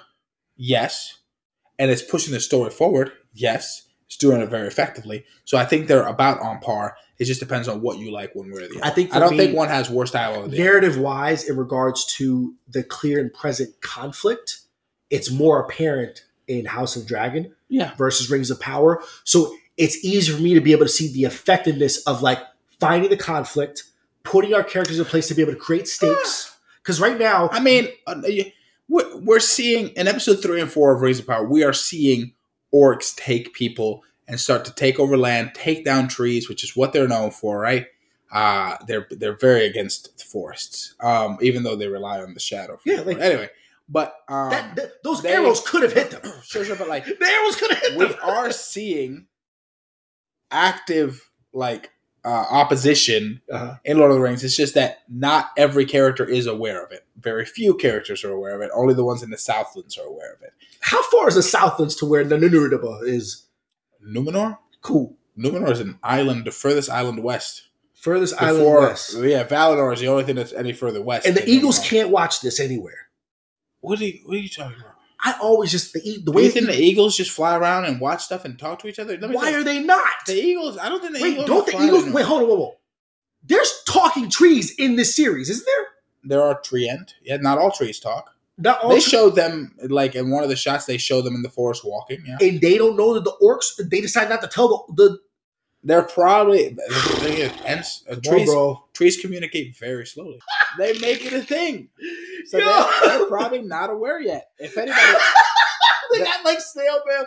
[0.55, 1.17] yes,
[1.79, 3.87] and it's pushing the story forward, yes.
[4.05, 5.25] It's doing it very effectively.
[5.43, 6.95] So I think they're about on par.
[7.17, 8.85] It just depends on what you like one way or the other.
[8.85, 10.43] I think I don't me- think one has worse dialogue.
[10.43, 10.63] Than the other.
[10.65, 14.59] narrative wise, in regards to the clear and present conflict,
[15.09, 19.01] it's more apparent in House of Dragon Yeah, versus Rings of Power.
[19.23, 22.39] So it's easy for me to be able to see the effectiveness of like
[22.79, 23.83] finding the conflict,
[24.23, 26.57] putting our characters in place to be able to create stakes.
[26.81, 28.21] Because right now, I mean, uh,
[28.89, 32.33] we're, we're seeing in episode three and four of Rings of Power, we are seeing
[32.73, 36.93] orcs take people and start to take over land, take down trees, which is what
[36.93, 37.87] they're known for, right?
[38.31, 42.79] Uh, they're they're very against forests, um, even though they rely on the shadow.
[42.83, 43.49] Yeah, like- anyway,
[43.87, 46.21] but um, that, that- those they- arrows could have hit them.
[46.43, 48.15] sure, sure, but like The arrows could have hit we them.
[48.23, 49.27] are seeing
[50.51, 51.91] active like
[52.25, 53.75] uh, opposition Uh-huh.
[53.85, 54.43] in Lord of the Rings.
[54.43, 57.05] It's just that not every character is aware of it.
[57.19, 58.71] Very few characters are aware of it.
[58.73, 60.51] Only the ones in the Southlands are aware of it.
[60.79, 63.45] How far is the Southlands to where the Nunurudaba is?
[64.05, 64.57] Numenor?
[64.81, 65.15] Cool.
[65.37, 67.63] Numenor is an island, the furthest island west.
[67.95, 69.15] Furthest Before, island west.
[69.19, 71.25] yeah, Valinor is the only thing that's any further west.
[71.25, 71.89] And the Eagles Numenor.
[71.89, 73.07] can't watch this anywhere.
[73.79, 74.92] What are you, what are you talking about?
[75.23, 78.23] I always just the, the way you think the Eagles just fly around and watch
[78.25, 79.17] stuff and talk to each other?
[79.17, 80.09] Let me why you, are they not?
[80.27, 80.77] the Eagles?
[80.77, 81.47] I don't think the Wait, Eagles.
[81.47, 82.05] don't the Eagles?
[82.13, 82.75] Wait, hold on, whoa, whoa.
[83.45, 85.85] There's talking trees in this series, isn't there?
[86.25, 87.13] There are tree end.
[87.23, 88.35] Yeah, not all trees talk.
[88.57, 90.85] Not all they tre- showed them like in one of the shots.
[90.85, 92.23] They showed them in the forest walking.
[92.25, 93.89] Yeah, and they don't know that the orcs.
[93.89, 95.19] They decide not to tell the the
[95.83, 98.49] they're probably the thing is, trees.
[98.49, 98.85] bro.
[98.93, 100.39] trees communicate very slowly.
[100.77, 101.89] They make it a thing.
[102.47, 104.47] So they're, they're probably not aware yet.
[104.57, 105.01] If anybody,
[106.11, 107.25] they got like snail mail.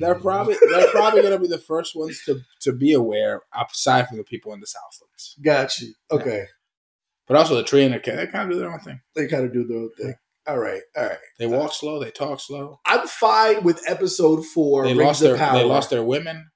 [0.00, 4.16] they're probably they're probably gonna be the first ones to, to be aware, aside from
[4.18, 5.36] the people in the Southlands.
[5.42, 5.94] Got you.
[6.10, 6.44] Okay.
[7.26, 9.00] But also the tree and the cat, they kind of do their own thing.
[9.14, 10.14] They kind of do their own thing.
[10.46, 10.80] All right.
[10.96, 11.18] All right.
[11.38, 12.80] They walk slow, they talk slow.
[12.86, 14.84] I'm fine with episode four.
[14.84, 15.58] They Rings lost of their Power.
[15.58, 16.50] they lost their women.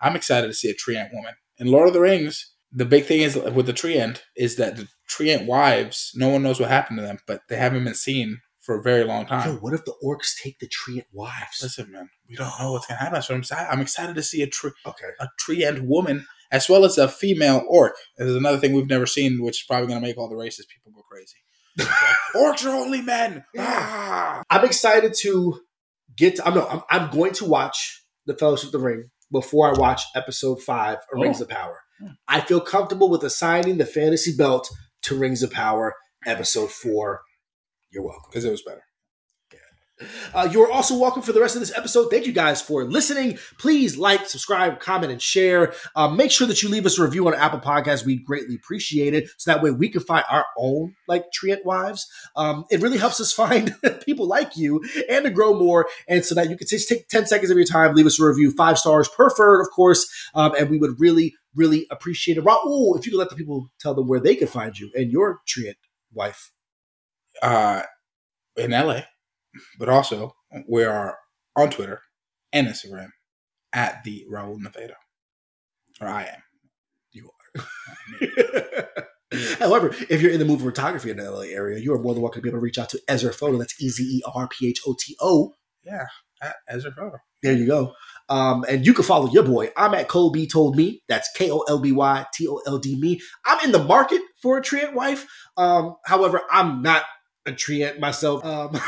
[0.00, 2.53] I'm excited to see a treant woman in Lord of the Rings.
[2.74, 6.58] The big thing is with the treant is that the treant wives, no one knows
[6.58, 9.56] what happened to them, but they haven't been seen for a very long Yo, time.
[9.60, 11.60] what if the orcs take the treant wives?
[11.62, 13.14] Listen, man, we don't know what's gonna happen.
[13.18, 13.68] What I'm excited.
[13.70, 15.06] I'm excited to see a tree Okay.
[15.20, 17.94] a treant woman as well as a female orc.
[18.18, 20.68] This is another thing we've never seen, which is probably gonna make all the racist
[20.68, 21.36] people go crazy.
[22.34, 23.44] Orcs are only men.
[23.58, 24.42] Ah!
[24.50, 25.60] I'm excited to
[26.16, 26.36] get.
[26.36, 26.66] To, I'm no.
[26.66, 30.98] I'm, I'm going to watch the Fellowship of the Ring before I watch episode five
[30.98, 31.20] of Oh.
[31.20, 31.80] Rings of Power.
[32.28, 34.70] I feel comfortable with assigning the fantasy belt
[35.02, 35.94] to Rings of Power
[36.26, 37.22] episode four.
[37.90, 38.22] You're welcome.
[38.30, 38.82] Because it was better.
[40.34, 42.10] Uh, you are also welcome for the rest of this episode.
[42.10, 43.38] Thank you guys for listening.
[43.58, 45.72] Please like, subscribe, comment, and share.
[45.94, 48.04] Uh, make sure that you leave us a review on Apple Podcasts.
[48.04, 49.30] We'd greatly appreciate it.
[49.38, 52.10] So that way we can find our own like treant wives.
[52.34, 53.74] Um, it really helps us find
[54.04, 55.86] people like you and to grow more.
[56.08, 58.26] And so that you can just take 10 seconds of your time, leave us a
[58.26, 60.06] review, five stars preferred, of course.
[60.34, 62.44] Um, and we would really, really appreciate it.
[62.44, 65.10] Raul, if you could let the people tell them where they can find you and
[65.10, 65.76] your treant
[66.12, 66.52] wife.
[67.42, 67.82] Uh,
[68.56, 69.00] in LA,
[69.78, 70.36] but also
[70.68, 71.18] we are
[71.56, 72.02] on Twitter
[72.52, 73.08] and Instagram
[73.72, 74.94] at the Raul Nevada.
[76.00, 76.42] Or I am.
[77.12, 77.64] You are.
[79.58, 82.22] However, if you're in the movie photography in the LA area, you are more than
[82.22, 83.58] welcome to be able to reach out to Ezer Photo.
[83.58, 85.54] That's E Z E R P H O T O.
[85.84, 86.06] yeah,
[86.42, 87.16] at Ezer Photo.
[87.42, 87.92] There you go.
[88.28, 89.70] Um, and you can follow your boy.
[89.76, 91.02] I'm at Kolby Told Me.
[91.08, 93.20] That's K O L B Y T O L D Me.
[93.44, 95.26] I'm in the market for a treant wife.
[95.56, 97.04] Um, however, I'm not
[97.46, 98.44] a treant myself.
[98.44, 98.80] Um,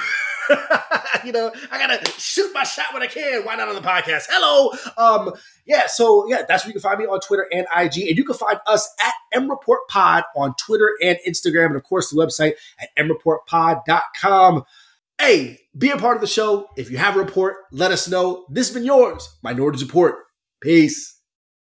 [1.24, 3.44] you know, I gotta shoot my shot when I can.
[3.44, 4.24] Why not on the podcast?
[4.30, 4.72] Hello.
[4.96, 5.34] Um,
[5.66, 8.08] yeah, so yeah, that's where you can find me on Twitter and IG.
[8.08, 11.82] And you can find us at M Report Pod on Twitter and Instagram, and of
[11.82, 14.64] course the website at mreportpod.com.
[15.18, 16.68] Hey, be a part of the show.
[16.76, 18.46] If you have a report, let us know.
[18.50, 20.16] This has been yours, Minorities Report.
[20.60, 21.15] Peace.